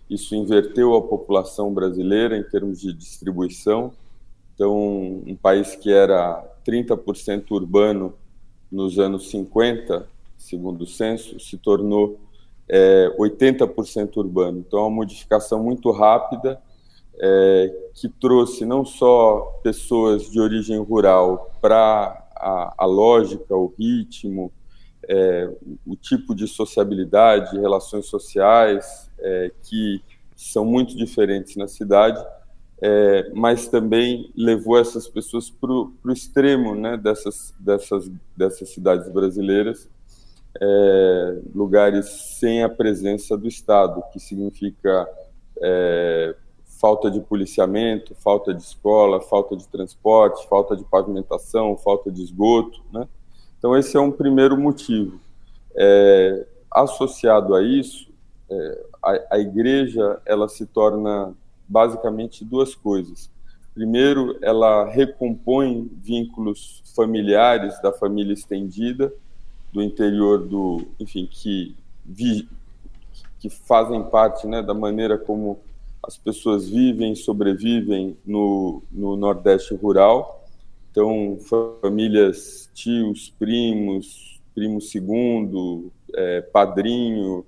Isso 0.09 0.33
inverteu 0.33 0.95
a 0.95 1.01
população 1.01 1.73
brasileira 1.73 2.37
em 2.37 2.43
termos 2.43 2.79
de 2.79 2.93
distribuição. 2.93 3.91
Então, 4.55 4.75
um 5.27 5.35
país 5.35 5.75
que 5.75 5.91
era 5.91 6.41
30% 6.65 7.51
urbano 7.51 8.13
nos 8.71 8.97
anos 8.97 9.29
50, 9.29 10.07
segundo 10.37 10.83
o 10.83 10.87
censo, 10.87 11.37
se 11.39 11.57
tornou 11.57 12.17
é, 12.67 13.13
80% 13.19 14.17
urbano. 14.17 14.59
Então, 14.59 14.79
é 14.79 14.81
uma 14.83 14.89
modificação 14.89 15.61
muito 15.61 15.91
rápida 15.91 16.61
é, 17.21 17.75
que 17.93 18.07
trouxe 18.07 18.65
não 18.65 18.85
só 18.85 19.59
pessoas 19.61 20.31
de 20.31 20.39
origem 20.39 20.79
rural 20.79 21.51
para 21.61 22.18
a, 22.39 22.73
a, 22.77 22.85
lógica, 22.85 23.55
o 23.55 23.73
ritmo, 23.77 24.51
é, 25.07 25.49
o 25.85 25.95
tipo 25.95 26.33
de 26.33 26.47
sociabilidade, 26.47 27.59
relações 27.59 28.05
sociais 28.05 29.09
é, 29.19 29.51
que 29.63 30.01
são 30.35 30.63
muito 30.63 30.95
diferentes 30.95 31.55
na 31.55 31.67
cidade, 31.67 32.23
é, 32.81 33.29
mas 33.33 33.67
também 33.67 34.31
levou 34.35 34.79
essas 34.79 35.07
pessoas 35.07 35.49
para 35.49 35.71
o 35.71 35.93
extremo 36.11 36.75
né, 36.75 36.95
dessas, 36.95 37.53
dessas, 37.59 38.09
dessas 38.37 38.69
cidades 38.69 39.09
brasileiras, 39.09 39.89
é, 40.61 41.39
lugares 41.53 42.05
sem 42.39 42.63
a 42.63 42.69
presença 42.69 43.37
do 43.37 43.47
Estado, 43.47 44.01
que 44.13 44.19
significa 44.19 45.07
é, 45.61 46.35
falta 46.79 47.11
de 47.11 47.19
policiamento, 47.19 48.15
falta 48.15 48.53
de 48.53 48.63
escola, 48.63 49.19
falta 49.19 49.55
de 49.55 49.67
transporte, 49.67 50.47
falta 50.47 50.77
de 50.77 50.83
pavimentação, 50.85 51.77
falta 51.77 52.09
de 52.09 52.23
esgoto, 52.23 52.81
né? 52.91 53.05
Então, 53.57 53.77
esse 53.77 53.97
é 53.97 53.99
um 53.99 54.11
primeiro 54.11 54.57
motivo. 54.57 55.19
É, 55.75 56.47
associado 56.71 57.53
a 57.53 57.61
isso, 57.61 58.09
é, 58.49 58.85
a, 59.03 59.35
a, 59.35 59.39
igreja 59.39 60.21
ela 60.25 60.47
se 60.47 60.65
torna 60.65 61.33
basicamente 61.67 62.45
duas 62.45 62.73
coisas. 62.73 63.29
Primeiro, 63.73 64.37
ela 64.41 64.85
recompõe 64.85 65.91
vínculos 66.01 66.81
familiares 66.95 67.79
da 67.81 67.91
família 67.91 68.33
estendida, 68.33 69.11
do 69.73 69.81
interior 69.83 70.47
do, 70.47 70.87
enfim, 70.97 71.27
que 71.29 71.75
vi, 72.05 72.47
que 73.37 73.49
fazem 73.49 74.01
parte, 74.03 74.47
né, 74.47 74.61
da 74.61 74.73
maneira 74.73 75.17
como 75.17 75.59
as 76.03 76.17
pessoas 76.17 76.69
vivem, 76.69 77.15
sobrevivem 77.15 78.17
no, 78.25 78.81
no 78.91 79.15
Nordeste 79.15 79.75
rural 79.75 80.39
então, 80.91 81.37
famílias, 81.81 82.69
tios, 82.73 83.33
primos, 83.37 84.41
primo 84.55 84.81
segundo, 84.81 85.91
é, 86.15 86.41
padrinho, 86.41 87.45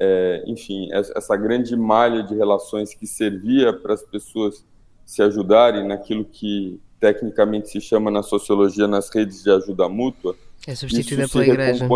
é, 0.00 0.44
enfim, 0.46 0.88
essa 0.92 1.36
grande 1.36 1.76
malha 1.76 2.22
de 2.22 2.34
relações 2.34 2.94
que 2.94 3.06
servia 3.06 3.72
para 3.72 3.94
as 3.94 4.02
pessoas 4.02 4.64
se 5.04 5.22
ajudarem 5.22 5.86
naquilo 5.86 6.24
que 6.24 6.80
tecnicamente 7.00 7.68
se 7.68 7.80
chama 7.80 8.10
na 8.10 8.22
sociologia 8.22 8.88
nas 8.88 9.10
redes 9.14 9.42
de 9.42 9.50
ajuda 9.50 9.88
mútua. 9.88 10.36
É 10.66 10.74
substituída 10.74 11.28
pela 11.28 11.46
igreja. 11.46 11.86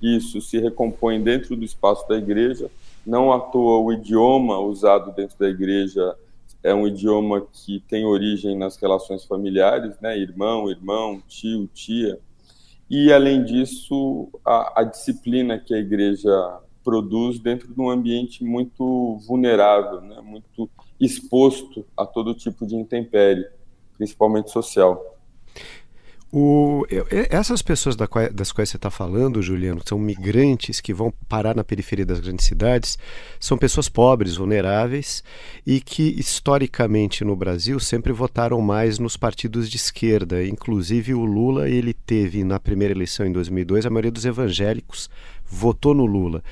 Isso 0.00 0.40
se 0.40 0.58
recompõe 0.58 1.22
dentro 1.22 1.56
do 1.56 1.64
espaço 1.64 2.08
da 2.08 2.16
igreja. 2.16 2.70
Não 3.08 3.32
à 3.32 3.40
toa 3.40 3.80
o 3.80 3.90
idioma 3.90 4.58
usado 4.58 5.14
dentro 5.14 5.38
da 5.38 5.48
igreja 5.48 6.14
é 6.62 6.74
um 6.74 6.86
idioma 6.86 7.40
que 7.50 7.80
tem 7.88 8.04
origem 8.04 8.54
nas 8.54 8.76
relações 8.76 9.24
familiares, 9.24 9.98
né? 9.98 10.18
Irmão, 10.18 10.70
irmão, 10.70 11.22
tio, 11.26 11.66
tia. 11.68 12.20
E, 12.90 13.10
além 13.10 13.42
disso, 13.44 14.28
a, 14.44 14.82
a 14.82 14.84
disciplina 14.84 15.58
que 15.58 15.72
a 15.72 15.78
igreja 15.78 16.60
produz 16.84 17.38
dentro 17.38 17.72
de 17.72 17.80
um 17.80 17.88
ambiente 17.88 18.44
muito 18.44 19.16
vulnerável, 19.26 20.02
né? 20.02 20.20
muito 20.20 20.68
exposto 21.00 21.86
a 21.96 22.04
todo 22.04 22.34
tipo 22.34 22.66
de 22.66 22.76
intempérie, 22.76 23.48
principalmente 23.96 24.50
social. 24.50 25.17
O, 26.30 26.84
essas 27.30 27.62
pessoas 27.62 27.96
das 27.96 28.52
quais 28.52 28.68
você 28.68 28.76
está 28.76 28.90
falando, 28.90 29.40
Juliano, 29.40 29.80
são 29.86 29.98
migrantes 29.98 30.78
que 30.78 30.92
vão 30.92 31.10
parar 31.26 31.56
na 31.56 31.64
periferia 31.64 32.04
das 32.04 32.20
grandes 32.20 32.44
cidades, 32.44 32.98
são 33.40 33.56
pessoas 33.56 33.88
pobres, 33.88 34.36
vulneráveis 34.36 35.24
e 35.66 35.80
que 35.80 36.02
historicamente 36.20 37.24
no 37.24 37.34
Brasil 37.34 37.80
sempre 37.80 38.12
votaram 38.12 38.60
mais 38.60 38.98
nos 38.98 39.16
partidos 39.16 39.70
de 39.70 39.78
esquerda. 39.78 40.44
Inclusive 40.44 41.14
o 41.14 41.24
Lula, 41.24 41.66
ele 41.66 41.94
teve 41.94 42.44
na 42.44 42.60
primeira 42.60 42.92
eleição 42.92 43.24
em 43.24 43.32
2002 43.32 43.86
a 43.86 43.90
maioria 43.90 44.12
dos 44.12 44.26
evangélicos 44.26 45.08
votou 45.50 45.94
no 45.94 46.04
Lula. 46.04 46.42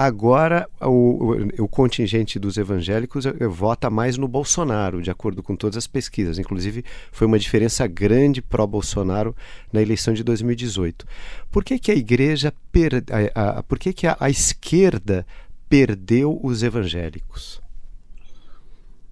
Agora, 0.00 0.68
o, 0.80 1.34
o, 1.58 1.66
contingente 1.66 2.38
dos 2.38 2.56
evangélicos 2.56 3.26
eh, 3.26 3.32
vota 3.48 3.90
mais 3.90 4.16
no 4.16 4.28
Bolsonaro, 4.28 5.02
de 5.02 5.10
acordo 5.10 5.42
com 5.42 5.56
todas 5.56 5.76
as 5.76 5.88
pesquisas. 5.88 6.38
Inclusive, 6.38 6.84
foi 7.10 7.26
uma 7.26 7.36
diferença 7.36 7.84
grande 7.84 8.40
pró-Bolsonaro 8.40 9.34
na 9.72 9.82
eleição 9.82 10.14
de 10.14 10.22
2018. 10.22 11.04
Por 11.50 11.64
que, 11.64 11.80
que 11.80 11.90
a 11.90 11.96
igreja, 11.96 12.54
per, 12.70 13.02
a, 13.34 13.58
a, 13.58 13.62
por 13.64 13.76
que, 13.76 13.92
que 13.92 14.06
a, 14.06 14.16
a 14.20 14.30
esquerda 14.30 15.26
perdeu 15.68 16.38
os 16.44 16.62
evangélicos? 16.62 17.60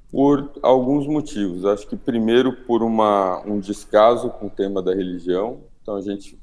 Por 0.08 0.52
alguns 0.62 1.08
motivos. 1.08 1.64
Acho 1.64 1.84
que, 1.88 1.96
primeiro, 1.96 2.64
por 2.64 2.84
uma, 2.84 3.42
um 3.44 3.58
descaso 3.58 4.30
com 4.30 4.46
o 4.46 4.50
tema 4.50 4.80
da 4.80 4.94
religião. 4.94 5.62
Então, 5.82 5.96
a 5.96 6.00
gente, 6.00 6.38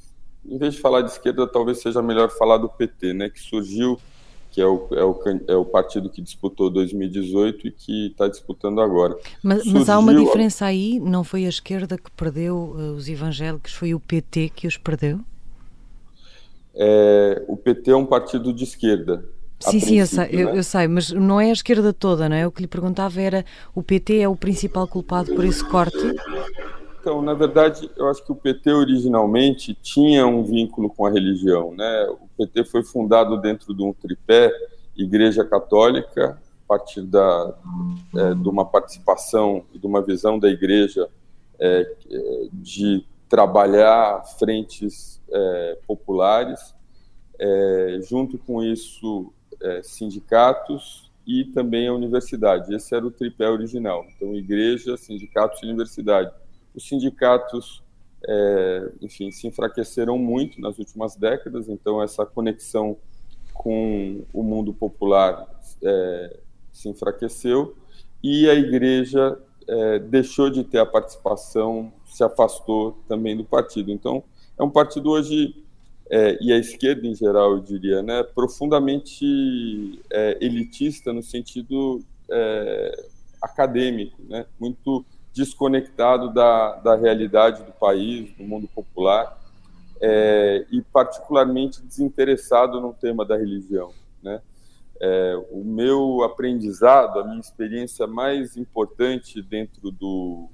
em 0.45 0.58
vez 0.58 0.73
de 0.73 0.82
falar 0.82 1.01
de 1.01 1.12
esquerda, 1.12 1.47
talvez 1.47 1.82
seja 1.82 2.01
melhor 2.01 2.29
falar 2.29 2.58
do 2.58 2.67
PT, 2.67 3.13
né, 3.13 3.29
que 3.29 3.39
surgiu 3.39 3.97
que 4.54 4.62
é 4.62 4.68
o, 4.68 4.88
é 4.92 5.04
o, 5.04 5.20
é 5.48 5.56
o 5.56 5.66
partido 5.66 6.12
que 6.12 6.22
disputou 6.22 6.70
2018 6.70 7.68
e 7.68 7.72
que 7.72 8.08
está 8.08 8.28
disputando 8.28 8.80
agora. 8.80 9.18
Mas, 9.42 9.63
Surgiu... 9.63 9.80
mas, 9.80 9.89
há 9.89 9.98
uma 9.98 10.13
diferença 10.13 10.66
aí, 10.68 11.00
não 11.00 11.24
foi 11.24 11.48
a 11.48 11.50
esquerda 11.50 11.98
que 11.98 12.12
perdeu 12.12 12.56
uh, 12.56 12.94
os 12.94 13.10
evangélicos, 13.10 13.74
foi 13.74 13.96
o 13.96 14.00
PT 14.00 14.52
que 14.56 14.68
os 14.68 14.78
perdeu? 14.78 15.20
É, 16.76 17.44
o 17.48 17.58
PT 17.58 17.89
é 17.89 17.96
um 17.96 18.06
partido 18.06 18.54
de 18.54 18.63
esquerda. 18.63 19.26
Sim, 19.60 19.80
sim, 19.80 20.00
eu 20.00 20.06
sei, 20.06 20.20
né? 20.20 20.30
eu, 20.32 20.50
eu 20.50 20.63
sei, 20.63 20.88
mas 20.88 21.10
não 21.10 21.42
é 21.42 21.50
a 21.50 21.54
esquerda 21.54 21.92
toda, 21.92 22.30
não 22.30 22.36
é? 22.36 22.46
O 22.46 22.52
que 22.52 22.62
lhe 22.62 22.68
perguntava 22.68 23.20
era, 23.20 23.44
o 23.74 23.82
PT 23.82 24.20
é 24.20 24.30
o 24.30 24.36
principal 24.36 24.88
culpado 24.88 25.34
por 25.34 25.44
esse 25.44 25.68
corte? 25.68 25.98
Então, 27.04 27.22
na 27.22 27.34
verdade, 27.34 27.92
eu 27.98 28.08
acho 28.08 28.24
que 28.24 28.32
o 28.32 28.36
PT 28.36 28.72
originalmente 28.72 29.74
tinha 29.74 30.26
um 30.26 30.42
vínculo 30.42 30.89
com 30.89 31.06
a 31.06 31.10
religião. 31.10 31.76
Né? 31.76 32.08
O 32.08 32.30
PT 32.38 32.63
foi 32.63 32.82
fundado 32.82 33.42
dentro 33.42 33.74
de 33.74 33.84
um 33.84 33.92
tripé 33.92 34.50
Igreja 34.96 35.44
Católica, 35.44 36.42
a 36.63 36.66
partir 36.66 37.02
da, 37.02 37.54
é, 38.16 38.34
de 38.34 38.48
uma 38.48 38.63
participação 38.63 39.66
e 39.74 39.80
de 39.80 39.86
uma 39.86 40.02
visão 40.02 40.39
da 40.39 40.48
Igreja 40.48 41.10
é, 41.60 41.94
de 42.54 43.06
trabalhar 43.28 44.24
frentes 44.39 45.22
é, 45.30 45.80
populares, 45.86 46.74
é, 47.38 48.00
junto 48.02 48.38
com 48.38 48.63
isso, 48.63 49.30
é, 49.62 49.84
sindicatos 49.84 51.12
e 51.28 51.44
também 51.44 51.86
a 51.86 51.94
universidade. 51.94 52.74
Esse 52.74 52.96
era 52.96 53.06
o 53.06 53.12
tripé 53.12 53.50
original. 53.50 54.06
Então, 54.16 54.34
igreja, 54.34 54.96
sindicatos 54.96 55.62
e 55.62 55.66
universidade 55.66 56.32
os 56.76 56.88
sindicatos 56.88 57.84
é, 58.28 58.92
enfim, 59.02 59.32
se 59.32 59.48
enfraqueceram 59.48 60.18
muito 60.18 60.62
nas 60.62 60.80
últimas 60.80 61.16
décadas, 61.16 61.68
então 61.68 62.02
essa 62.02 62.26
conexão 62.26 62.98
com 63.54 64.24
o 64.34 64.42
mundo 64.42 64.74
popular 64.74 65.48
é, 65.84 66.38
se 66.72 66.90
enfraqueceu 66.90 67.76
e 68.24 68.50
a 68.50 68.54
igreja 68.54 69.38
é, 69.68 70.00
deixou 70.00 70.50
de 70.50 70.64
ter 70.64 70.80
a 70.80 70.86
participação, 70.86 71.92
se 72.06 72.24
afastou 72.24 73.04
também 73.08 73.36
do 73.36 73.44
partido. 73.44 73.92
Então, 73.92 74.24
é 74.58 74.64
um 74.64 74.70
partido 74.70 75.10
hoje, 75.12 75.64
é, 76.10 76.38
e 76.42 76.54
a 76.54 76.58
esquerda 76.58 77.06
em 77.06 77.14
geral, 77.14 77.52
eu 77.52 77.60
diria, 77.60 78.02
né, 78.02 78.24
profundamente 78.24 80.00
é, 80.12 80.38
elitista 80.40 81.12
no 81.12 81.22
sentido 81.22 82.02
é, 82.30 83.06
acadêmico, 83.42 84.22
né, 84.30 84.46
muito 84.60 85.06
desconectado 85.34 86.32
da, 86.32 86.76
da 86.76 86.96
realidade 86.96 87.63
do 87.63 87.72
país, 87.72 88.32
do 88.34 88.43
mundo 88.43 88.67
popular, 88.67 89.39
é, 90.02 90.65
e 90.72 90.82
particularmente 90.82 91.82
desinteressado 91.82 92.80
no 92.80 92.93
tema 92.93 93.26
da 93.26 93.38
religião. 93.38 93.91
Né? 94.22 94.41
É, 95.02 95.36
o 95.52 95.63
meu 95.63 96.24
aprendizado, 96.24 97.19
a 97.19 97.24
minha 97.24 97.39
experiência 97.39 98.06
mais 98.06 98.56
importante 98.58 99.41
dentro 99.41 99.91
do 99.91 100.50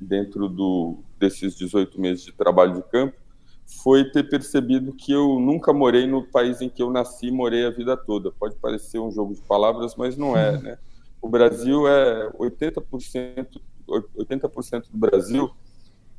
dentro 0.00 0.48
do 0.48 0.98
desses 1.18 1.54
18 1.56 1.98
meses 1.98 2.24
de 2.24 2.32
trabalho 2.32 2.74
de 2.74 2.82
campo 2.82 3.16
foi 3.82 4.10
ter 4.10 4.28
percebido 4.28 4.92
que 4.92 5.12
eu 5.12 5.40
nunca 5.40 5.72
morei 5.72 6.06
no 6.06 6.22
país 6.22 6.60
em 6.60 6.68
que 6.68 6.82
eu 6.82 6.90
nasci, 6.90 7.30
morei 7.30 7.64
a 7.64 7.70
vida 7.70 7.96
toda. 7.96 8.30
Pode 8.30 8.56
parecer 8.56 8.98
um 8.98 9.10
jogo 9.10 9.34
de 9.34 9.40
palavras, 9.40 9.94
mas 9.96 10.16
não 10.16 10.36
é, 10.36 10.60
né? 10.60 10.78
O 11.22 11.28
Brasil 11.28 11.88
é 11.88 12.30
80% 12.32 13.60
80% 13.88 14.90
do 14.90 14.98
Brasil 14.98 15.50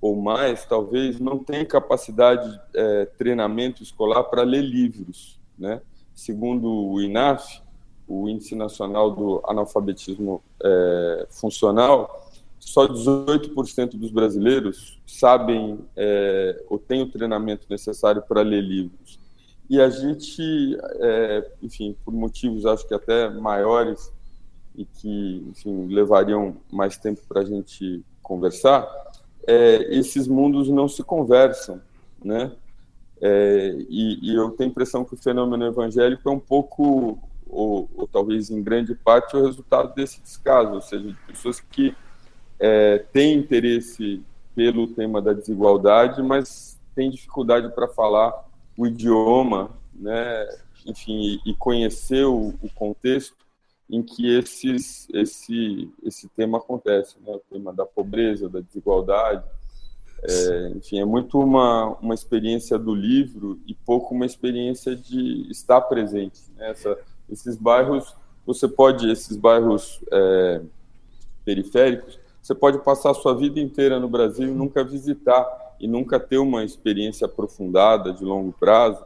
ou 0.01 0.15
mais, 0.15 0.65
talvez, 0.65 1.19
não 1.19 1.39
tem 1.39 1.65
capacidade, 1.65 2.60
é, 2.75 3.06
treinamento 3.17 3.82
escolar 3.82 4.23
para 4.25 4.43
ler 4.43 4.62
livros, 4.62 5.39
né? 5.58 5.82
Segundo 6.13 6.69
o 6.69 7.01
INAF, 7.01 7.62
o 8.08 8.30
Índice 8.30 8.56
Nacional 8.56 9.12
do 9.12 9.41
Analfabetismo 9.47 10.43
é, 10.63 11.28
Funcional, 11.30 12.30
só 12.60 12.88
18% 12.88 13.97
dos 13.97 14.12
brasileiros 14.12 14.99
sabem 15.06 15.80
é, 15.95 16.63
ou 16.69 16.80
têm 16.80 17.01
o 17.01 17.12
treinamento 17.12 17.67
necessário 17.69 18.21
para 18.21 18.41
ler 18.41 18.62
livros. 18.62 19.19
E 19.69 19.82
a 19.82 19.89
gente, 19.89 20.78
é, 20.99 21.51
enfim, 21.62 21.95
por 22.06 22.13
motivos 22.13 22.65
acho 22.65 22.88
que 22.88 22.93
até 22.93 23.30
maiores 23.30 24.12
e 24.78 24.86
que, 24.86 25.44
enfim, 25.50 25.88
levariam 25.88 26.58
mais 26.72 26.98
tempo 26.98 27.22
para 27.28 27.42
a 27.42 27.46
gente 27.46 28.04
conversar, 28.22 28.88
é, 29.48 29.96
esses 29.96 30.28
mundos 30.28 30.70
não 30.70 30.88
se 30.88 31.04
conversam, 31.04 31.82
né? 32.24 32.52
É, 33.22 33.76
e, 33.90 34.32
e, 34.32 34.36
eu 34.36 34.50
tenho 34.52 34.70
a 34.70 34.72
impressão 34.72 35.06
que 35.06 35.14
o 35.14 35.18
fenômeno 35.18 35.66
evangélico 35.66 36.28
é 36.28 36.32
um 36.32 36.40
pouco 36.40 37.18
ou, 37.48 37.90
ou, 37.96 38.08
talvez 38.08 38.50
em 38.50 38.62
grande 38.62 38.94
parte, 38.94 39.38
o 39.38 39.46
resultado 39.46 39.94
desse 39.96 40.22
descaso, 40.22 40.74
ou 40.74 40.82
seja, 40.82 41.08
de 41.08 41.18
pessoas 41.28 41.60
que 41.60 41.96
é, 42.60 43.00
têm 43.14 43.38
interesse 43.38 44.22
pelo 44.56 44.88
tema 44.88 45.22
da 45.22 45.34
desigualdade, 45.34 46.22
mas 46.22 46.80
têm 46.94 47.10
dificuldade 47.10 47.74
para 47.74 47.88
falar 47.88 48.34
o 48.78 48.88
idioma, 48.88 49.72
né, 49.94 50.48
enfim, 50.86 51.40
e, 51.46 51.54
conhecer 51.56 52.26
o, 52.26 52.54
o, 52.62 52.70
contexto 52.74 53.45
em 53.89 54.02
que 54.02 54.36
esses, 54.36 55.08
esse, 55.13 55.89
esse 56.04 56.28
tema 56.30 56.58
acontece, 56.58 57.15
né, 57.26 57.34
o 57.34 57.41
tema 57.52 57.74
da 57.74 57.86
pobreza, 57.86 58.50
da 58.50 58.60
desigualdade, 58.60 59.43
é, 60.24 60.69
enfim, 60.76 61.00
é 61.00 61.06
muito 61.06 61.39
uma, 61.39 61.89
uma 62.02 62.13
experiência 62.13 62.80
do 62.80 62.95
livro 62.95 63.60
e 63.67 63.74
pouco 63.74 64.15
uma 64.15 64.26
experiência 64.26 64.95
de 64.95 65.50
estar 65.52 65.82
presente. 65.82 66.41
Né? 66.56 66.71
Essa, 66.71 66.98
esses 67.30 67.56
bairros, 67.56 68.15
você 68.45 68.67
pode, 68.67 69.10
esses 69.10 69.38
bairros 69.38 70.02
é, 70.12 70.62
periféricos, 71.43 72.19
você 72.41 72.56
pode 72.56 72.80
passar 72.80 73.12
a 73.12 73.15
sua 73.15 73.36
vida 73.36 73.60
inteira 73.60 74.00
no 74.00 74.08
Brasil 74.08 74.48
e 74.48 74.52
nunca 74.52 74.84
visitar 74.84 75.45
e 75.80 75.88
nunca 75.88 76.19
ter 76.19 76.38
uma 76.38 76.63
experiência 76.63 77.26
aprofundada 77.26 78.13
de 78.13 78.24
longo 78.24 78.54
prazo. 78.54 79.04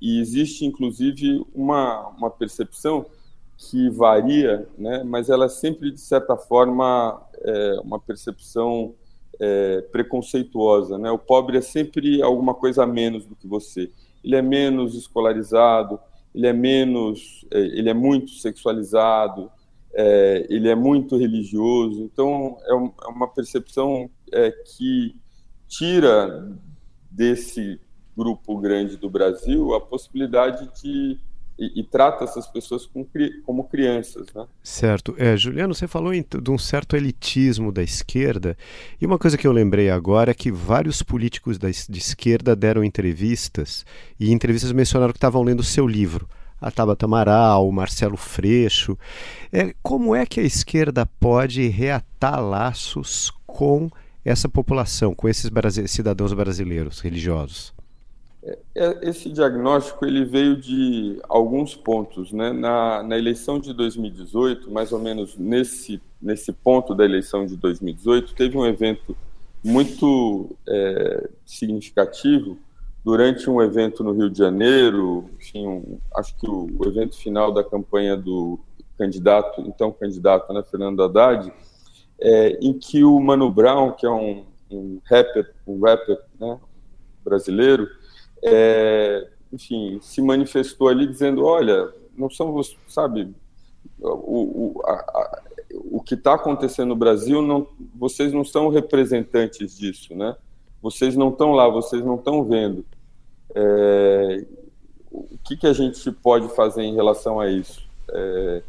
E 0.00 0.20
existe, 0.20 0.64
inclusive, 0.64 1.44
uma, 1.54 2.08
uma 2.08 2.30
percepção 2.30 3.06
que 3.70 3.88
varia, 3.90 4.66
né, 4.76 5.02
mas 5.04 5.28
ela 5.28 5.44
é 5.44 5.48
sempre, 5.48 5.92
de 5.92 6.00
certa 6.00 6.36
forma, 6.36 7.22
é, 7.44 7.80
uma 7.82 8.00
percepção 8.00 8.94
é, 9.40 9.80
preconceituosa. 9.92 10.98
Né? 10.98 11.10
O 11.10 11.18
pobre 11.18 11.58
é 11.58 11.60
sempre 11.60 12.20
alguma 12.22 12.54
coisa 12.54 12.82
a 12.82 12.86
menos 12.86 13.24
do 13.24 13.36
que 13.36 13.46
você. 13.46 13.90
Ele 14.22 14.36
é 14.36 14.42
menos 14.42 14.94
escolarizado, 14.94 15.98
ele 16.34 16.46
é 16.46 16.52
menos, 16.52 17.46
é, 17.50 17.58
ele 17.60 17.88
é 17.88 17.94
muito 17.94 18.32
sexualizado, 18.32 19.50
é, 19.94 20.46
ele 20.50 20.68
é 20.68 20.74
muito 20.74 21.16
religioso. 21.16 22.02
Então, 22.02 22.58
é, 22.66 22.74
um, 22.74 22.92
é 23.04 23.08
uma 23.08 23.28
percepção 23.28 24.10
é, 24.32 24.50
que 24.50 25.14
tira 25.68 26.50
desse 27.10 27.80
grupo 28.16 28.58
grande 28.58 28.96
do 28.96 29.08
Brasil 29.08 29.74
a 29.74 29.80
possibilidade 29.80 30.68
de 30.80 31.18
e, 31.62 31.80
e, 31.80 31.84
trata 31.84 32.24
essas 32.24 32.48
pessoas 32.48 32.86
com, 32.86 33.06
como 33.46 33.64
crianças. 33.64 34.26
Né? 34.34 34.44
Certo. 34.62 35.14
É, 35.16 35.36
Juliano, 35.36 35.72
você 35.72 35.86
falou 35.86 36.12
em, 36.12 36.24
de 36.42 36.50
um 36.50 36.58
certo 36.58 36.96
elitismo 36.96 37.70
da 37.70 37.82
esquerda, 37.82 38.56
e 39.00 39.06
uma 39.06 39.18
coisa 39.18 39.38
que 39.38 39.46
eu 39.46 39.52
lembrei 39.52 39.88
agora 39.88 40.32
é 40.32 40.34
que 40.34 40.50
vários 40.50 41.02
políticos 41.02 41.58
da, 41.58 41.68
de 41.70 41.98
esquerda 41.98 42.56
deram 42.56 42.82
entrevistas, 42.82 43.86
e 44.18 44.32
entrevistas 44.32 44.72
mencionaram 44.72 45.12
que 45.12 45.18
estavam 45.18 45.42
lendo 45.42 45.60
o 45.60 45.64
seu 45.64 45.86
livro. 45.86 46.28
A 46.60 46.70
Tabata 46.70 47.06
Amaral, 47.06 47.68
o 47.68 47.72
Marcelo 47.72 48.16
Freixo. 48.16 48.96
É, 49.52 49.74
como 49.82 50.14
é 50.14 50.24
que 50.24 50.38
a 50.38 50.44
esquerda 50.44 51.04
pode 51.18 51.66
reatar 51.68 52.40
laços 52.40 53.32
com 53.46 53.90
essa 54.24 54.48
população, 54.48 55.12
com 55.12 55.28
esses 55.28 55.50
cidadãos 55.88 56.32
brasileiros 56.32 57.00
religiosos? 57.00 57.74
É, 58.44 58.58
é, 58.74 59.08
esse 59.08 59.30
diagnóstico 59.30 60.04
ele 60.04 60.24
veio 60.24 60.56
de 60.56 61.20
alguns 61.28 61.76
pontos, 61.76 62.32
né? 62.32 62.52
Na, 62.52 63.02
na, 63.02 63.16
eleição 63.16 63.60
de 63.60 63.72
2018, 63.72 64.70
mais 64.70 64.92
ou 64.92 64.98
menos 64.98 65.36
nesse 65.36 66.00
nesse 66.20 66.52
ponto 66.52 66.94
da 66.94 67.04
eleição 67.04 67.46
de 67.46 67.56
2018, 67.56 68.34
teve 68.34 68.56
um 68.56 68.64
evento 68.64 69.16
muito 69.62 70.56
é, 70.68 71.28
significativo 71.44 72.56
durante 73.04 73.50
um 73.50 73.60
evento 73.60 74.04
no 74.04 74.12
Rio 74.12 74.30
de 74.30 74.38
Janeiro, 74.38 75.28
enfim, 75.38 75.66
um, 75.66 75.98
acho 76.14 76.36
que 76.36 76.48
o, 76.48 76.68
o, 76.78 76.86
evento 76.86 77.16
final 77.16 77.52
da 77.52 77.64
campanha 77.64 78.16
do 78.16 78.58
candidato, 78.96 79.60
então 79.62 79.90
candidato, 79.90 80.52
né, 80.52 80.62
Fernando 80.62 81.02
Haddad, 81.02 81.52
é, 82.20 82.50
em 82.60 82.72
que 82.72 83.02
o 83.02 83.18
Mano 83.18 83.50
Brown, 83.50 83.92
que 83.92 84.06
é 84.06 84.10
um, 84.10 84.44
um 84.70 85.00
rapper, 85.04 85.52
um 85.66 85.80
rapper 85.80 86.18
né, 86.38 86.58
brasileiro, 87.24 87.88
é, 88.42 89.28
enfim, 89.52 89.98
se 90.02 90.20
manifestou 90.20 90.88
ali 90.88 91.06
dizendo, 91.06 91.44
olha, 91.44 91.92
não 92.16 92.30
são, 92.30 92.60
sabe, 92.88 93.34
o, 94.00 94.08
o, 94.08 94.82
a, 94.84 94.92
a, 94.92 95.42
o 95.90 96.00
que 96.00 96.14
está 96.14 96.34
acontecendo 96.34 96.88
no 96.88 96.96
Brasil, 96.96 97.42
não, 97.42 97.66
vocês 97.94 98.32
não 98.32 98.44
são 98.44 98.68
representantes 98.68 99.76
disso, 99.76 100.14
né? 100.14 100.36
Vocês 100.80 101.14
não 101.14 101.28
estão 101.28 101.52
lá, 101.52 101.68
vocês 101.68 102.04
não 102.04 102.16
estão 102.16 102.42
vendo. 102.44 102.84
É, 103.54 104.44
o 105.10 105.38
que, 105.44 105.56
que 105.56 105.66
a 105.66 105.72
gente 105.72 106.10
pode 106.10 106.48
fazer 106.54 106.82
em 106.82 106.94
relação 106.94 107.38
a 107.38 107.48
isso? 107.48 107.82
É, 108.10 108.62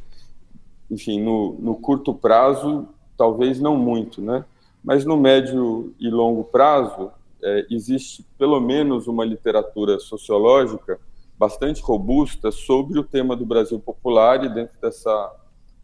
enfim, 0.92 1.22
no, 1.22 1.54
no 1.60 1.76
curto 1.76 2.14
prazo, 2.14 2.88
talvez 3.18 3.60
não 3.60 3.76
muito, 3.76 4.22
né? 4.22 4.46
Mas 4.84 5.06
no 5.06 5.18
médio 5.18 5.94
e 6.00 6.10
longo 6.10 6.44
prazo, 6.44 7.10
é, 7.44 7.68
existe 7.70 8.26
pelo 8.38 8.60
menos 8.60 9.08
uma 9.08 9.26
literatura 9.26 10.00
sociológica 10.00 11.00
bastante 11.38 11.82
robusta 11.82 12.52
sobre 12.52 12.98
o 12.98 13.04
tema 13.04 13.36
do 13.36 13.46
Brasil 13.46 13.80
popular 13.80 14.44
e 14.46 14.50
dentro 14.54 14.80
dessa 14.82 15.40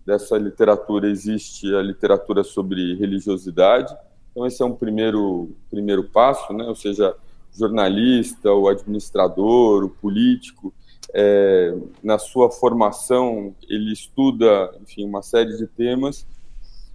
dessa 0.05 0.37
literatura 0.37 1.07
existe 1.07 1.71
a 1.75 1.83
literatura 1.83 2.43
sobre 2.43 2.95
religiosidade. 2.95 3.95
Então 4.31 4.45
esse 4.45 4.61
é 4.61 4.65
um 4.65 4.73
primeiro 4.75 5.51
primeiro 5.69 6.03
passo, 6.03 6.51
né? 6.53 6.65
Ou 6.65 6.75
seja, 6.75 7.15
o 7.53 7.59
jornalista, 7.59 8.51
o 8.51 8.67
administrador, 8.67 9.83
o 9.83 9.89
político, 9.89 10.73
é, 11.13 11.75
na 12.03 12.17
sua 12.17 12.49
formação 12.49 13.53
ele 13.67 13.91
estuda, 13.91 14.71
enfim, 14.81 15.05
uma 15.05 15.21
série 15.21 15.57
de 15.57 15.67
temas 15.67 16.25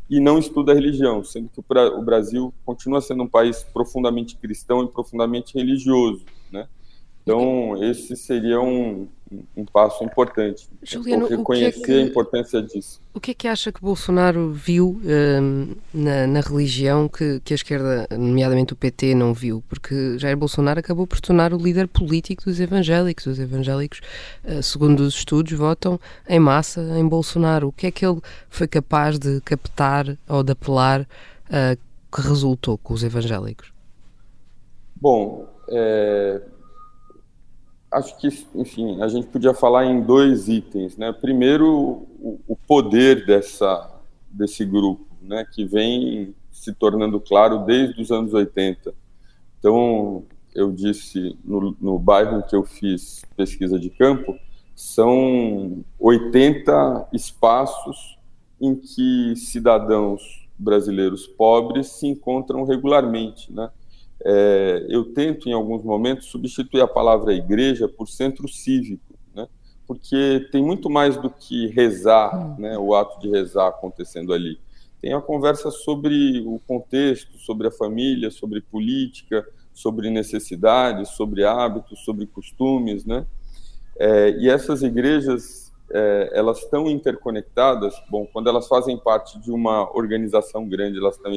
e 0.09 0.21
não 0.21 0.39
estuda 0.39 0.73
a 0.73 0.75
religião, 0.75 1.25
sendo 1.25 1.49
que 1.49 1.61
o 1.61 2.03
Brasil 2.03 2.53
continua 2.65 3.01
sendo 3.01 3.23
um 3.23 3.29
país 3.29 3.63
profundamente 3.63 4.37
cristão 4.37 4.85
e 4.85 4.89
profundamente 4.89 5.55
religioso, 5.55 6.25
né? 6.51 6.69
Então, 7.23 7.83
esse 7.83 8.15
seria 8.17 8.61
um, 8.61 9.09
um 9.57 9.65
passo 9.65 10.05
importante. 10.05 10.69
Juliano, 10.83 11.27
reconhecer 11.27 11.73
que 11.73 11.83
é 11.83 11.85
que, 11.87 11.93
a 11.93 12.01
importância 12.03 12.63
disso. 12.63 13.01
O 13.13 13.21
que 13.21 13.31
é 13.31 13.35
que 13.35 13.49
acha 13.49 13.73
que 13.73 13.81
Bolsonaro 13.81 14.53
viu 14.53 15.01
um, 15.05 15.75
na, 15.93 16.27
na, 16.27 16.41
religião 16.41 17.09
que, 17.09 17.41
que 17.41 17.55
a 17.55 17.57
esquerda, 17.57 18.07
nomeadamente 18.11 18.73
o 18.73 18.77
PT, 18.77 19.15
não 19.15 19.33
viu? 19.33 19.63
Porque 19.69 20.19
Jair 20.19 20.37
Bolsonaro 20.37 20.81
acabou 20.81 21.07
por 21.07 21.21
tornar 21.21 21.53
o 21.53 21.57
líder 21.57 21.89
político 21.89 22.45
dos 22.45 22.61
evangélicos. 22.61 23.27
Os 23.27 23.39
evangélicos, 23.39 24.01
uh, 24.45 24.63
segundo 24.63 25.01
os 25.01 25.15
estudos, 25.15 25.53
votam 25.53 25.99
em 26.29 26.39
massa 26.39 26.81
em 26.99 27.07
Bolsonaro. 27.07 27.69
O 27.69 27.73
que 27.73 27.87
é 27.87 27.91
que 27.91 28.05
ele 28.05 28.21
foi 28.49 28.69
capaz 28.69 29.19
de 29.19 29.41
captar 29.41 30.17
ou 30.29 30.43
de 30.43 30.53
apelar 30.53 31.03
uh, 31.03 31.79
que 32.13 32.21
resultou 32.21 32.79
com 32.79 32.95
os 32.95 33.03
evangélicos? 33.03 33.73
Bom, 34.97 35.47
é, 35.69 36.41
acho 37.95 38.17
que, 38.19 38.29
enfim, 38.55 39.01
a 39.01 39.09
gente 39.09 39.27
podia 39.29 39.55
falar 39.55 39.87
em 39.87 40.03
dois 40.03 40.49
itens, 40.49 40.97
né? 40.97 41.13
Primeiro, 41.13 42.07
o, 42.21 42.57
poder 42.67 43.25
dessa, 43.25 43.91
desse 44.31 44.65
grupo, 44.65 45.07
né? 45.23 45.45
Que 45.45 45.65
vem 45.65 46.35
se 46.51 46.73
tornando 46.73 47.21
claro 47.21 47.59
desde 47.59 48.03
os 48.03 48.11
anos 48.11 48.35
80. 48.35 48.93
Então, 49.59 50.25
eu 50.55 50.73
disse 50.73 51.39
no, 51.45 51.77
no 51.81 51.99
bairro 51.99 52.43
que 52.43 52.57
eu 52.57 52.65
fiz 52.65 53.25
pesquisa 53.37 53.79
de 53.79 53.91
campo, 53.91 54.37
são 54.75 55.85
80 55.99 57.09
espaços 57.13 58.19
em 58.61 58.75
que 58.75 59.35
cidadãos 59.37 60.49
brasileiros 60.59 61.27
pobres 61.27 61.89
se 61.89 62.07
encontram 62.07 62.65
regularmente, 62.65 63.53
né? 63.53 63.71
É, 64.25 64.87
eu 64.89 65.05
tento, 65.13 65.49
em 65.49 65.53
alguns 65.53 65.85
momentos, 65.85 66.27
substituir 66.27 66.81
a 66.81 66.89
palavra 66.89 67.35
igreja 67.35 67.87
por 67.87 68.09
centro 68.09 68.49
cívico, 68.49 69.15
né? 69.35 69.47
porque 69.87 70.49
tem 70.51 70.63
muito 70.63 70.89
mais 70.89 71.17
do 71.19 71.29
que 71.29 71.67
rezar, 71.69 72.35
hum. 72.35 72.57
né, 72.59 72.79
o 72.79 72.95
ato 72.95 73.21
de 73.21 73.29
rezar 73.29 73.69
acontecendo 73.69 74.33
ali. 74.33 74.59
Tem 75.03 75.13
a 75.13 75.21
conversa 75.21 75.71
sobre 75.71 76.43
o 76.47 76.59
contexto, 76.67 77.37
sobre 77.37 77.69
a 77.69 77.71
família, 77.71 78.31
sobre 78.31 78.63
política, 78.63 79.47
sobre 79.75 80.09
necessidades, 80.09 81.11
sobre 81.11 81.45
hábitos, 81.45 82.03
sobre 82.03 82.27
costumes, 82.27 83.05
né? 83.05 83.27
É, 83.99 84.31
e 84.31 84.49
essas 84.49 84.83
igrejas, 84.83 85.71
é, 85.91 86.31
elas 86.33 86.61
estão 86.61 86.89
interconectadas. 86.89 87.95
Bom, 88.09 88.27
quando 88.33 88.49
elas 88.49 88.67
fazem 88.67 88.97
parte 88.97 89.39
de 89.41 89.51
uma 89.51 89.95
organização 89.95 90.67
grande, 90.67 90.99
elas 90.99 91.17
estão 91.17 91.33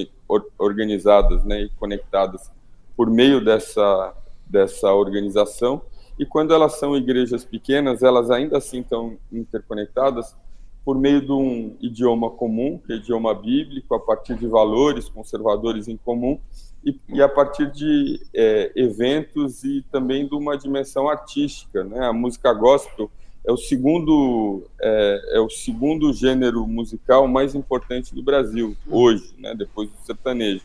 organizadas, 0.57 1.43
né, 1.43 1.63
e 1.63 1.69
conectadas 1.71 2.49
por 2.97 3.09
meio 3.11 3.43
dessa, 3.45 4.13
dessa 4.45 4.91
organização. 4.91 5.83
E 6.19 6.25
quando 6.25 6.53
elas 6.53 6.79
são 6.79 6.97
igrejas 6.97 7.45
pequenas, 7.45 8.01
elas 8.01 8.31
ainda 8.31 8.57
assim 8.57 8.81
estão 8.81 9.17
interconectadas 9.31 10.35
por 10.83 10.97
meio 10.97 11.21
de 11.21 11.31
um 11.31 11.75
idioma 11.79 12.31
comum, 12.31 12.79
que 12.79 12.93
é 12.93 12.95
idioma 12.95 13.33
bíblico, 13.35 13.93
a 13.93 13.99
partir 13.99 14.35
de 14.35 14.47
valores 14.47 15.07
conservadores 15.09 15.87
em 15.87 15.97
comum, 15.97 16.39
e, 16.83 16.97
e 17.09 17.21
a 17.21 17.27
partir 17.27 17.69
de 17.71 18.21
é, 18.33 18.71
eventos 18.75 19.63
e 19.63 19.83
também 19.91 20.27
de 20.27 20.33
uma 20.33 20.57
dimensão 20.57 21.09
artística. 21.09 21.83
Né? 21.83 22.05
A 22.05 22.13
música 22.13 22.53
gospel 22.53 23.11
é 23.45 23.51
o 23.51 23.57
segundo 23.57 24.63
é, 24.81 25.21
é, 25.33 25.39
o 25.39 25.49
segundo 25.49 26.13
gênero 26.13 26.65
musical 26.65 27.27
mais 27.27 27.53
importante 27.53 28.15
do 28.15 28.23
Brasil 28.23 28.75
hoje, 28.89 29.33
né? 29.37 29.53
depois 29.53 29.89
do 29.89 29.97
sertanejo. 30.05 30.63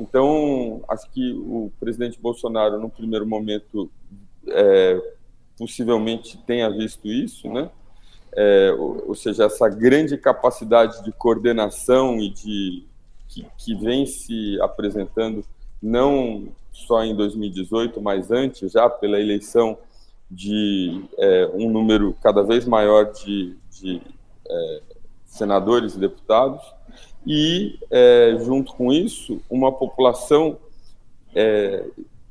Então, 0.00 0.82
acho 0.88 1.10
que 1.10 1.32
o 1.32 1.70
presidente 1.78 2.18
Bolsonaro, 2.18 2.80
no 2.80 2.88
primeiro 2.88 3.26
momento, 3.26 3.90
é, 4.48 5.00
possivelmente 5.58 6.38
tenha 6.38 6.70
visto 6.70 7.06
isso, 7.06 7.48
né? 7.48 7.70
É, 8.32 8.72
ou, 8.78 9.08
ou, 9.08 9.14
seja, 9.14 9.44
essa 9.44 9.68
grande 9.68 10.16
capacidade 10.16 11.04
de 11.04 11.12
coordenação 11.12 12.18
e 12.18 12.30
de 12.30 12.86
que, 13.28 13.46
que 13.58 13.74
vem 13.74 14.06
se 14.06 14.58
apresentando 14.62 15.44
não 15.82 16.48
só 16.72 17.04
em 17.04 17.14
2018, 17.14 18.00
mas 18.00 18.30
antes, 18.30 18.72
já 18.72 18.88
pela 18.88 19.20
eleição 19.20 19.76
de 20.30 21.04
é, 21.18 21.50
um 21.52 21.68
número 21.68 22.16
cada 22.22 22.42
vez 22.42 22.64
maior 22.64 23.12
de, 23.12 23.56
de 23.70 24.00
é, 24.48 24.82
senadores 25.26 25.94
e 25.94 25.98
deputados 25.98 26.62
e, 27.26 27.78
é, 27.90 28.36
junto 28.44 28.72
com 28.74 28.92
isso, 28.92 29.40
uma 29.48 29.70
população 29.70 30.58
é, 31.34 31.84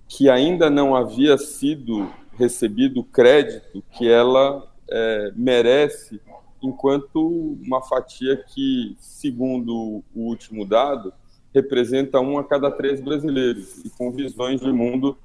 que 0.08 0.30
ainda 0.30 0.70
não 0.70 0.96
havia 0.96 1.38
sido 1.38 2.10
recebido 2.38 3.02
o 3.02 3.04
crédito 3.04 3.84
que 3.92 4.10
ela 4.10 4.66
é, 4.90 5.32
merece, 5.36 6.20
enquanto 6.62 7.56
uma 7.64 7.82
fatia 7.82 8.38
que, 8.38 8.96
segundo 9.00 10.04
o 10.16 10.22
último 10.22 10.66
dado, 10.66 11.14
representa 11.54 12.20
um 12.20 12.38
a 12.38 12.44
cada 12.44 12.72
três 12.72 13.02
brasileiros 13.02 13.84
e 13.84 13.90
com 13.90 14.12
visões 14.12 14.60
de 14.62 14.72
mundo 14.72 15.18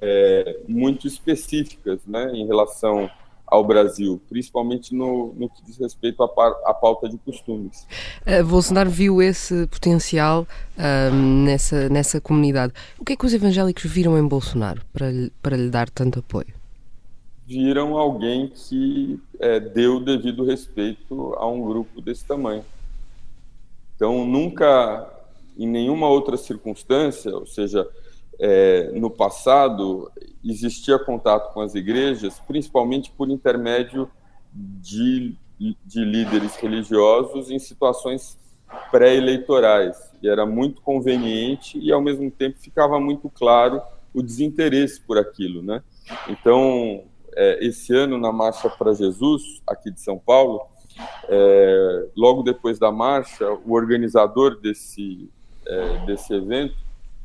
é, 0.00 0.60
muito 0.68 1.06
específicas 1.06 2.00
né, 2.06 2.30
em 2.32 2.46
relação 2.46 3.10
ao 3.46 3.64
Brasil, 3.64 4.20
principalmente 4.28 4.94
no, 4.94 5.34
no 5.34 5.48
que 5.48 5.64
diz 5.64 5.78
respeito 5.78 6.22
à, 6.22 6.26
à 6.66 6.74
pauta 6.74 7.08
de 7.08 7.18
costumes. 7.18 7.86
Uh, 8.26 8.44
Bolsonaro 8.44 8.90
viu 8.90 9.22
esse 9.22 9.66
potencial 9.66 10.46
uh, 10.76 11.14
nessa, 11.14 11.88
nessa 11.88 12.20
comunidade. 12.20 12.72
O 12.98 13.04
que 13.04 13.12
é 13.12 13.16
que 13.16 13.26
os 13.26 13.34
evangélicos 13.34 13.84
viram 13.84 14.18
em 14.18 14.26
Bolsonaro 14.26 14.82
para, 14.92 15.06
para 15.42 15.56
lhe 15.56 15.68
dar 15.68 15.88
tanto 15.90 16.18
apoio? 16.18 16.54
Viram 17.46 17.98
alguém 17.98 18.48
que 18.48 19.20
é, 19.38 19.60
deu 19.60 20.00
devido 20.00 20.46
respeito 20.46 21.34
a 21.36 21.46
um 21.46 21.62
grupo 21.62 22.00
desse 22.00 22.24
tamanho. 22.24 22.64
Então, 23.94 24.26
nunca, 24.26 25.06
em 25.58 25.66
nenhuma 25.66 26.08
outra 26.08 26.38
circunstância, 26.38 27.34
ou 27.34 27.46
seja, 27.46 27.86
é, 28.38 28.90
no 28.92 29.10
passado 29.10 30.10
existia 30.44 30.98
contato 30.98 31.52
com 31.52 31.60
as 31.60 31.74
igrejas, 31.74 32.40
principalmente 32.40 33.10
por 33.10 33.30
intermédio 33.30 34.10
de, 34.52 35.34
de 35.58 36.04
líderes 36.04 36.56
religiosos 36.56 37.50
em 37.50 37.58
situações 37.58 38.38
pré-eleitorais. 38.90 39.96
E 40.22 40.28
era 40.28 40.44
muito 40.44 40.82
conveniente 40.82 41.78
e, 41.78 41.92
ao 41.92 42.00
mesmo 42.00 42.30
tempo, 42.30 42.58
ficava 42.58 43.00
muito 43.00 43.30
claro 43.30 43.80
o 44.12 44.22
desinteresse 44.22 45.00
por 45.00 45.18
aquilo. 45.18 45.62
Né? 45.62 45.82
Então, 46.28 47.04
é, 47.34 47.64
esse 47.64 47.94
ano, 47.94 48.18
na 48.18 48.32
Marcha 48.32 48.68
para 48.68 48.94
Jesus, 48.94 49.62
aqui 49.66 49.90
de 49.90 50.00
São 50.00 50.18
Paulo, 50.18 50.60
é, 51.28 52.06
logo 52.16 52.42
depois 52.42 52.78
da 52.78 52.92
marcha, 52.92 53.50
o 53.66 53.72
organizador 53.72 54.60
desse, 54.60 55.28
é, 55.66 56.06
desse 56.06 56.32
evento 56.32 56.76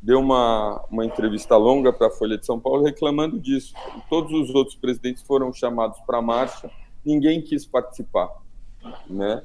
deu 0.02 0.18
uma, 0.18 0.84
uma 0.90 1.04
entrevista 1.04 1.56
longa 1.56 1.92
para 1.92 2.06
a 2.06 2.10
Folha 2.10 2.38
de 2.38 2.46
São 2.46 2.58
Paulo 2.58 2.82
reclamando 2.82 3.38
disso. 3.38 3.74
Todos 4.08 4.32
os 4.32 4.54
outros 4.54 4.76
presidentes 4.76 5.22
foram 5.22 5.52
chamados 5.52 5.98
para 6.06 6.18
a 6.18 6.22
marcha, 6.22 6.70
ninguém 7.04 7.42
quis 7.42 7.66
participar, 7.66 8.30
né? 9.08 9.42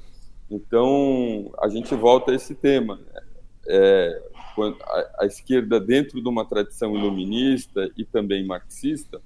Então 0.50 1.52
a 1.60 1.68
gente 1.68 1.94
volta 1.96 2.32
a 2.32 2.36
esse 2.36 2.56
tema. 2.56 3.00
É, 3.68 4.22
a, 4.58 5.24
a, 5.24 5.26
esquerda 5.26 5.80
dentro 5.80 6.22
de 6.22 6.30
uma 6.30 6.46
tradição 6.46 6.96
iluminista 6.96 7.89
e 7.98 8.06
também 8.06 8.46
marxista 8.46 9.20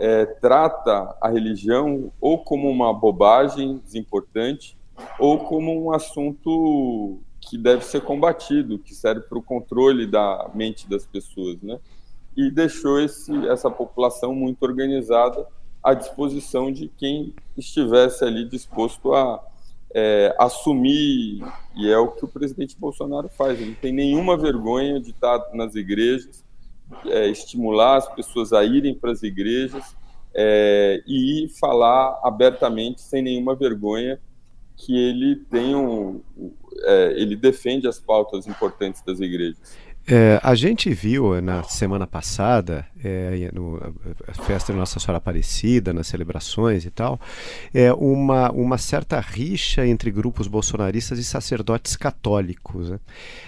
é, 0.00 0.24
trata 0.24 1.14
a 1.20 1.28
religião 1.28 2.10
ou 2.18 2.42
como 2.42 2.68
uma 2.70 2.92
bobagem 2.92 3.78
desimportante 3.84 4.76
ou 5.18 5.38
como 5.40 5.84
um 5.84 5.92
assunto 5.92 7.20
que 7.48 7.58
deve 7.58 7.84
ser 7.84 8.00
combatido, 8.02 8.78
que 8.78 8.94
serve 8.94 9.22
para 9.22 9.38
o 9.38 9.42
controle 9.42 10.06
da 10.06 10.50
mente 10.54 10.88
das 10.88 11.06
pessoas, 11.06 11.60
né? 11.62 11.78
E 12.36 12.50
deixou 12.50 13.00
esse, 13.00 13.32
essa 13.46 13.70
população 13.70 14.34
muito 14.34 14.62
organizada 14.62 15.46
à 15.82 15.94
disposição 15.94 16.72
de 16.72 16.88
quem 16.88 17.34
estivesse 17.56 18.24
ali 18.24 18.44
disposto 18.48 19.14
a 19.14 19.40
é, 19.94 20.34
assumir, 20.38 21.44
e 21.76 21.88
é 21.88 21.96
o 21.96 22.08
que 22.08 22.24
o 22.24 22.28
presidente 22.28 22.76
Bolsonaro 22.76 23.28
faz, 23.28 23.60
ele 23.60 23.70
não 23.70 23.76
tem 23.76 23.92
nenhuma 23.92 24.36
vergonha 24.36 25.00
de 25.00 25.10
estar 25.10 25.38
nas 25.54 25.76
igrejas, 25.76 26.44
é, 27.06 27.28
estimular 27.28 27.98
as 27.98 28.12
pessoas 28.12 28.52
a 28.52 28.64
irem 28.64 28.94
para 28.94 29.12
as 29.12 29.22
igrejas 29.22 29.96
é, 30.34 31.00
e 31.06 31.48
falar 31.60 32.18
abertamente, 32.24 33.00
sem 33.00 33.22
nenhuma 33.22 33.54
vergonha, 33.54 34.18
que 34.76 34.96
ele 34.96 35.36
tem 35.50 35.74
um, 35.74 36.20
é, 36.82 37.14
ele 37.16 37.36
defende 37.36 37.86
as 37.86 37.98
pautas 37.98 38.46
importantes 38.46 39.02
das 39.02 39.20
igrejas. 39.20 39.58
É, 40.06 40.38
a 40.42 40.54
gente 40.54 40.92
viu 40.92 41.40
na 41.40 41.62
semana 41.62 42.06
passada, 42.06 42.86
é, 43.02 43.50
no 43.54 43.80
a 44.28 44.34
festa 44.34 44.70
de 44.70 44.78
Nossa 44.78 45.00
Senhora 45.00 45.16
Aparecida, 45.16 45.94
nas 45.94 46.06
celebrações 46.06 46.84
e 46.84 46.90
tal, 46.90 47.18
é, 47.72 47.90
uma, 47.94 48.50
uma 48.50 48.76
certa 48.76 49.18
rixa 49.18 49.86
entre 49.86 50.10
grupos 50.10 50.46
bolsonaristas 50.46 51.18
e 51.18 51.24
sacerdotes 51.24 51.96
católicos. 51.96 52.90
Né? 52.90 53.00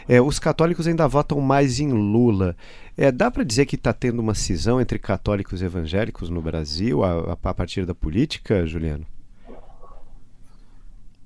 É, 0.09 0.23
os 0.23 0.39
católicos 0.39 0.87
ainda 0.87 1.07
votam 1.07 1.39
mais 1.43 1.79
em 1.79 1.93
Lula. 1.93 2.57
É, 2.97 3.13
dá 3.13 3.31
para 3.31 3.45
dizer 3.45 3.67
que 3.67 3.77
está 3.77 3.93
tendo 3.93 4.21
uma 4.21 4.35
cisão 4.35 4.81
entre 4.81 4.99
católicos 4.99 5.61
e 5.61 5.67
evangélicos 5.67 6.31
no 6.31 6.41
Brasil 6.41 7.05
a, 7.05 7.35
a 7.35 7.55
partir 7.55 7.85
da 7.85 7.95
política, 7.95 8.67
Juliano? 8.67 9.07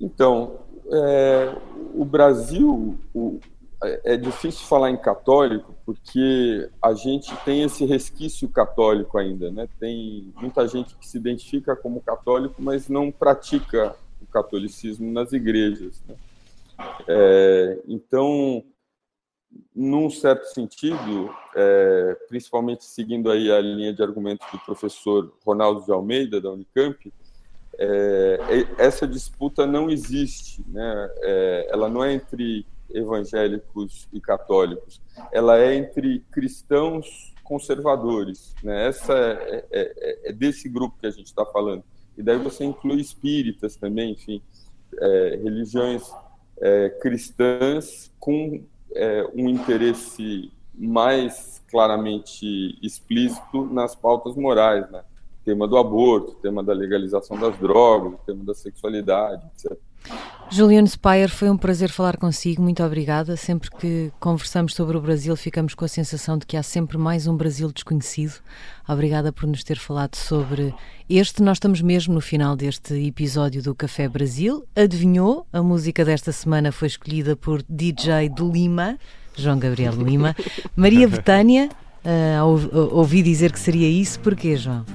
Então, 0.01 0.59
é, 0.91 1.55
o 1.93 2.03
Brasil, 2.03 2.97
o, 3.13 3.39
é 4.03 4.17
difícil 4.17 4.65
falar 4.67 4.89
em 4.89 4.97
católico 4.97 5.75
porque 5.85 6.69
a 6.81 6.93
gente 6.93 7.35
tem 7.43 7.63
esse 7.63 7.85
resquício 7.85 8.49
católico 8.49 9.17
ainda, 9.17 9.51
né? 9.51 9.67
Tem 9.79 10.31
muita 10.39 10.67
gente 10.67 10.95
que 10.95 11.07
se 11.07 11.17
identifica 11.17 11.75
como 11.75 12.01
católico, 12.01 12.61
mas 12.61 12.89
não 12.89 13.11
pratica 13.11 13.95
o 14.21 14.25
catolicismo 14.25 15.11
nas 15.11 15.33
igrejas. 15.33 16.03
Né? 16.07 16.15
É, 17.07 17.79
então, 17.87 18.63
num 19.75 20.09
certo 20.09 20.45
sentido, 20.45 21.33
é, 21.55 22.17
principalmente 22.27 22.85
seguindo 22.85 23.31
aí 23.31 23.51
a 23.51 23.59
linha 23.59 23.93
de 23.93 24.01
argumentos 24.01 24.47
do 24.51 24.59
professor 24.59 25.33
Ronaldo 25.45 25.83
de 25.85 25.91
Almeida 25.91 26.39
da 26.39 26.51
Unicamp, 26.51 27.11
é, 27.79 28.39
essa 28.77 29.07
disputa 29.07 29.65
não 29.65 29.89
existe, 29.89 30.63
né? 30.67 31.09
É, 31.21 31.67
ela 31.71 31.89
não 31.89 32.03
é 32.03 32.13
entre 32.13 32.65
evangélicos 32.89 34.07
e 34.11 34.19
católicos, 34.19 35.01
ela 35.31 35.57
é 35.57 35.75
entre 35.75 36.19
cristãos 36.31 37.33
conservadores. 37.43 38.55
Né? 38.63 38.87
Essa 38.87 39.13
é, 39.13 39.65
é, 39.71 39.93
é, 39.97 40.29
é 40.29 40.33
desse 40.33 40.69
grupo 40.69 40.97
que 40.99 41.07
a 41.07 41.11
gente 41.11 41.25
está 41.25 41.45
falando. 41.45 41.83
E 42.17 42.23
daí 42.23 42.37
você 42.37 42.63
inclui 42.63 43.01
espíritas 43.01 43.75
também, 43.75 44.11
enfim, 44.11 44.41
é, 44.97 45.39
religiões 45.43 46.09
é, 46.61 46.89
cristãs 47.01 48.11
com 48.19 48.63
um 49.33 49.47
interesse 49.47 50.51
mais 50.73 51.63
claramente 51.71 52.77
explícito 52.85 53.65
nas 53.67 53.95
pautas 53.95 54.35
morais, 54.35 54.89
né? 54.91 55.01
Tema 55.43 55.67
do 55.67 55.77
aborto, 55.77 56.33
tema 56.41 56.63
da 56.63 56.73
legalização 56.73 57.37
das 57.37 57.57
drogas, 57.57 58.19
tema 58.25 58.43
da 58.43 58.53
sexualidade, 58.53 59.45
etc. 59.55 59.77
Juliano 60.49 60.87
Speyer, 60.87 61.29
foi 61.29 61.49
um 61.49 61.55
prazer 61.55 61.89
falar 61.89 62.17
consigo, 62.17 62.61
muito 62.61 62.83
obrigada. 62.83 63.37
Sempre 63.37 63.71
que 63.71 64.11
conversamos 64.19 64.73
sobre 64.75 64.97
o 64.97 65.01
Brasil, 65.01 65.33
ficamos 65.37 65.73
com 65.73 65.85
a 65.85 65.87
sensação 65.87 66.37
de 66.37 66.45
que 66.45 66.57
há 66.57 66.63
sempre 66.63 66.97
mais 66.97 67.25
um 67.25 67.37
Brasil 67.37 67.71
desconhecido. 67.71 68.33
Obrigada 68.87 69.31
por 69.31 69.47
nos 69.47 69.63
ter 69.63 69.77
falado 69.77 70.15
sobre 70.15 70.73
este. 71.09 71.41
Nós 71.41 71.55
estamos 71.55 71.81
mesmo 71.81 72.13
no 72.13 72.19
final 72.19 72.57
deste 72.57 72.93
episódio 72.95 73.63
do 73.63 73.73
Café 73.73 74.09
Brasil. 74.09 74.65
Adivinhou? 74.75 75.47
A 75.53 75.63
música 75.63 76.03
desta 76.03 76.33
semana 76.33 76.73
foi 76.73 76.89
escolhida 76.89 77.37
por 77.37 77.63
DJ 77.69 78.27
de 78.27 78.43
Lima, 78.43 78.99
João 79.37 79.57
Gabriel 79.57 79.93
Lima. 79.93 80.35
Maria 80.75 81.07
Betânia, 81.07 81.69
uh, 82.03 82.93
ouvi 82.93 83.23
dizer 83.23 83.53
que 83.53 83.59
seria 83.59 83.87
isso, 83.87 84.19
porquê, 84.19 84.57
João? 84.57 84.85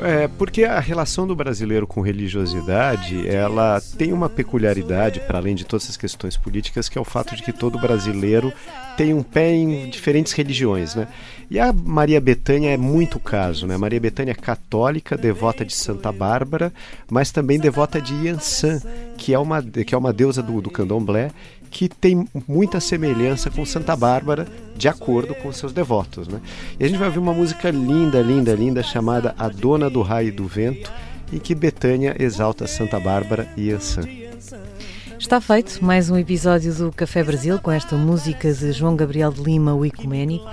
É, 0.00 0.26
porque 0.26 0.64
a 0.64 0.80
relação 0.80 1.26
do 1.26 1.36
brasileiro 1.36 1.86
com 1.86 2.00
religiosidade, 2.00 3.28
ela 3.28 3.80
tem 3.96 4.12
uma 4.12 4.28
peculiaridade, 4.28 5.20
para 5.20 5.38
além 5.38 5.54
de 5.54 5.64
todas 5.64 5.84
essas 5.84 5.96
questões 5.96 6.36
políticas, 6.36 6.88
que 6.88 6.98
é 6.98 7.00
o 7.00 7.04
fato 7.04 7.36
de 7.36 7.42
que 7.42 7.52
todo 7.52 7.78
brasileiro 7.78 8.52
tem 8.96 9.12
um 9.14 9.22
pé 9.22 9.52
em 9.52 9.88
diferentes 9.90 10.32
religiões, 10.32 10.94
né? 10.94 11.06
E 11.50 11.58
a 11.58 11.72
Maria 11.72 12.20
Betânia 12.20 12.70
é 12.70 12.76
muito 12.76 13.20
caso, 13.20 13.66
né? 13.66 13.76
Maria 13.76 14.00
Betânia 14.00 14.32
é 14.32 14.34
católica, 14.34 15.16
devota 15.16 15.64
de 15.64 15.74
Santa 15.74 16.10
Bárbara, 16.10 16.72
mas 17.10 17.30
também 17.30 17.60
devota 17.60 18.00
de 18.00 18.14
Yansan, 18.26 18.80
que 19.18 19.34
é 19.34 19.38
uma, 19.38 19.62
que 19.62 19.94
é 19.94 19.98
uma 19.98 20.12
deusa 20.12 20.42
do, 20.42 20.60
do 20.60 20.70
candomblé, 20.70 21.30
que 21.72 21.88
tem 21.88 22.28
muita 22.46 22.78
semelhança 22.78 23.50
com 23.50 23.64
Santa 23.64 23.96
Bárbara, 23.96 24.46
de 24.76 24.86
acordo 24.88 25.34
com 25.34 25.50
seus 25.52 25.72
devotos. 25.72 26.28
Né? 26.28 26.38
E 26.78 26.84
a 26.84 26.86
gente 26.86 26.98
vai 26.98 27.08
ouvir 27.08 27.18
uma 27.18 27.32
música 27.32 27.70
linda, 27.70 28.20
linda, 28.20 28.54
linda, 28.54 28.82
chamada 28.82 29.34
A 29.38 29.48
Dona 29.48 29.88
do 29.88 30.02
Raio 30.02 30.28
e 30.28 30.32
do 30.32 30.46
Vento, 30.46 30.92
em 31.32 31.38
que 31.38 31.54
Betânia 31.54 32.14
exalta 32.18 32.66
Santa 32.66 33.00
Bárbara 33.00 33.48
e 33.56 33.70
Ansan. 33.70 34.21
Está 35.22 35.40
feito 35.40 35.82
mais 35.82 36.10
um 36.10 36.18
episódio 36.18 36.74
do 36.74 36.90
Café 36.90 37.22
Brasil 37.22 37.56
com 37.60 37.70
esta 37.70 37.96
música 37.96 38.52
de 38.52 38.72
João 38.72 38.96
Gabriel 38.96 39.30
de 39.30 39.40
Lima, 39.40 39.72
o 39.72 39.86
Ecuménico. 39.86 40.50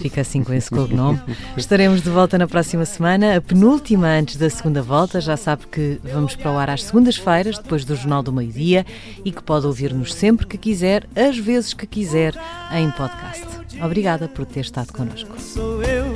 Fica 0.00 0.22
assim 0.22 0.42
com 0.42 0.54
esse 0.54 0.70
cognome. 0.70 1.20
Estaremos 1.54 2.02
de 2.02 2.08
volta 2.08 2.38
na 2.38 2.48
próxima 2.48 2.86
semana, 2.86 3.36
a 3.36 3.42
penúltima 3.42 4.06
antes 4.06 4.36
da 4.36 4.48
segunda 4.48 4.80
volta. 4.80 5.20
Já 5.20 5.36
sabe 5.36 5.66
que 5.70 6.00
vamos 6.02 6.34
para 6.34 6.50
o 6.50 6.58
ar 6.58 6.70
às 6.70 6.84
segundas-feiras, 6.84 7.58
depois 7.58 7.84
do 7.84 7.94
Jornal 7.94 8.22
do 8.22 8.32
Meio-Dia, 8.32 8.86
e 9.22 9.30
que 9.30 9.42
pode 9.42 9.66
ouvir-nos 9.66 10.14
sempre 10.14 10.46
que 10.46 10.56
quiser, 10.56 11.06
às 11.14 11.36
vezes 11.36 11.74
que 11.74 11.86
quiser, 11.86 12.34
em 12.72 12.90
podcast. 12.92 13.46
Obrigada 13.84 14.28
por 14.28 14.46
ter 14.46 14.60
estado 14.60 14.94
connosco. 14.94 15.38
Sou 15.38 15.82
eu, 15.82 16.06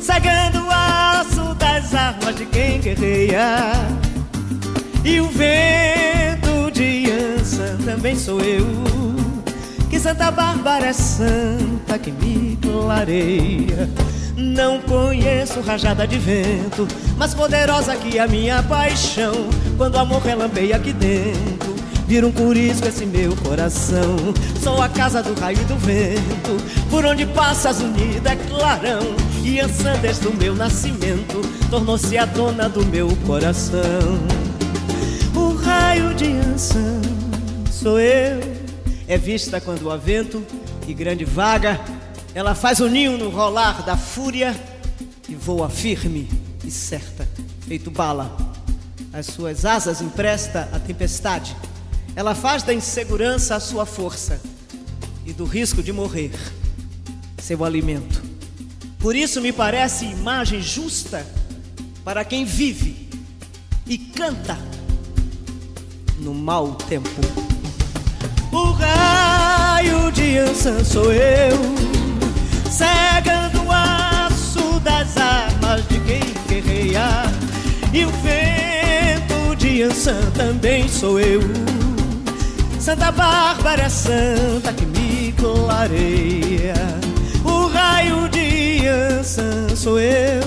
cegando 0.00 0.64
o 0.64 0.70
aço 0.70 1.52
das 1.56 1.92
armas 1.94 2.36
de 2.36 2.46
quem 2.46 2.80
guerreia, 2.80 3.72
e 5.04 5.20
o 5.20 5.28
vento 5.30 6.43
Também 7.84 8.16
sou 8.16 8.40
eu 8.40 8.66
que 9.94 10.00
Santa 10.00 10.28
Bárbara 10.28 10.86
é 10.86 10.92
santa 10.92 11.96
que 12.00 12.10
me 12.10 12.58
clareia. 12.60 13.88
Não 14.36 14.80
conheço 14.80 15.60
rajada 15.60 16.04
de 16.04 16.18
vento, 16.18 16.88
mais 17.16 17.32
poderosa 17.32 17.94
que 17.94 18.18
a 18.18 18.26
minha 18.26 18.60
paixão. 18.64 19.48
Quando 19.76 19.94
o 19.94 19.98
amor 19.98 20.20
relampeia 20.20 20.74
aqui 20.74 20.92
dentro, 20.92 21.76
vira 22.08 22.26
um 22.26 22.32
curisco 22.32 22.88
esse 22.88 23.06
meu 23.06 23.36
coração. 23.36 24.16
Sou 24.60 24.82
a 24.82 24.88
casa 24.88 25.22
do 25.22 25.32
raio 25.40 25.60
e 25.60 25.64
do 25.64 25.76
vento, 25.76 26.56
por 26.90 27.04
onde 27.04 27.24
passas 27.26 27.80
unida 27.80 28.32
é 28.32 28.36
clarão. 28.36 29.14
E 29.44 29.60
Ansan, 29.60 29.96
desde 30.02 30.26
o 30.26 30.34
meu 30.34 30.56
nascimento, 30.56 31.40
tornou-se 31.70 32.18
a 32.18 32.24
dona 32.24 32.68
do 32.68 32.84
meu 32.86 33.14
coração. 33.24 34.18
O 35.36 35.54
raio 35.54 36.12
de 36.14 36.32
Ansan 36.32 37.13
sou 37.84 38.00
eu 38.00 38.40
é 39.06 39.18
vista 39.18 39.60
quando 39.60 39.90
há 39.90 39.98
vento 39.98 40.42
e 40.88 40.94
grande 40.94 41.22
vaga, 41.26 41.78
ela 42.34 42.54
faz 42.54 42.80
o 42.80 42.88
ninho 42.88 43.18
no 43.18 43.28
rolar 43.28 43.84
da 43.84 43.94
fúria 43.94 44.58
e 45.28 45.34
voa 45.34 45.68
firme 45.68 46.26
e 46.64 46.70
certa, 46.70 47.28
feito 47.68 47.90
bala. 47.90 48.34
As 49.12 49.26
suas 49.26 49.66
asas 49.66 50.00
empresta 50.00 50.66
a 50.72 50.80
tempestade. 50.80 51.54
Ela 52.16 52.34
faz 52.34 52.62
da 52.62 52.72
insegurança 52.72 53.54
a 53.54 53.60
sua 53.60 53.84
força 53.84 54.40
e 55.26 55.34
do 55.34 55.44
risco 55.44 55.82
de 55.82 55.92
morrer 55.92 56.32
seu 57.36 57.66
alimento. 57.66 58.22
Por 58.98 59.14
isso 59.14 59.42
me 59.42 59.52
parece 59.52 60.06
imagem 60.06 60.62
justa 60.62 61.26
para 62.02 62.24
quem 62.24 62.46
vive 62.46 63.10
e 63.86 63.98
canta 63.98 64.56
no 66.18 66.32
mau 66.32 66.76
tempo. 66.76 67.43
O 68.54 68.70
raio 68.70 70.12
de 70.12 70.38
Ansan 70.38 70.84
sou 70.84 71.12
eu, 71.12 71.58
cegando 72.70 73.64
o 73.64 73.72
aço 73.72 74.78
das 74.78 75.16
armas 75.16 75.82
de 75.88 75.98
quem 75.98 76.22
guerreia. 76.46 77.24
E 77.92 78.04
o 78.04 78.10
vento 78.22 79.56
de 79.56 79.82
Ansan 79.82 80.30
também 80.36 80.88
sou 80.88 81.18
eu. 81.18 81.40
Santa 82.78 83.10
Bárbara 83.10 83.90
santa 83.90 84.72
que 84.72 84.86
me 84.86 85.32
clareia. 85.32 86.74
O 87.44 87.66
raio 87.66 88.28
de 88.28 88.86
Ansan 88.86 89.74
sou 89.74 89.98
eu. 89.98 90.44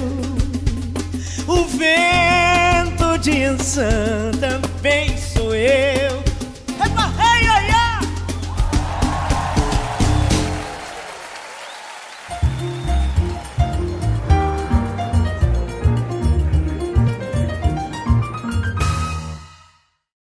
O 1.45 1.65
vento 1.65 3.17
de 3.19 3.43
Ansan 3.43 4.31
também 4.39 5.13
sou 5.17 5.53
eu 5.53 6.16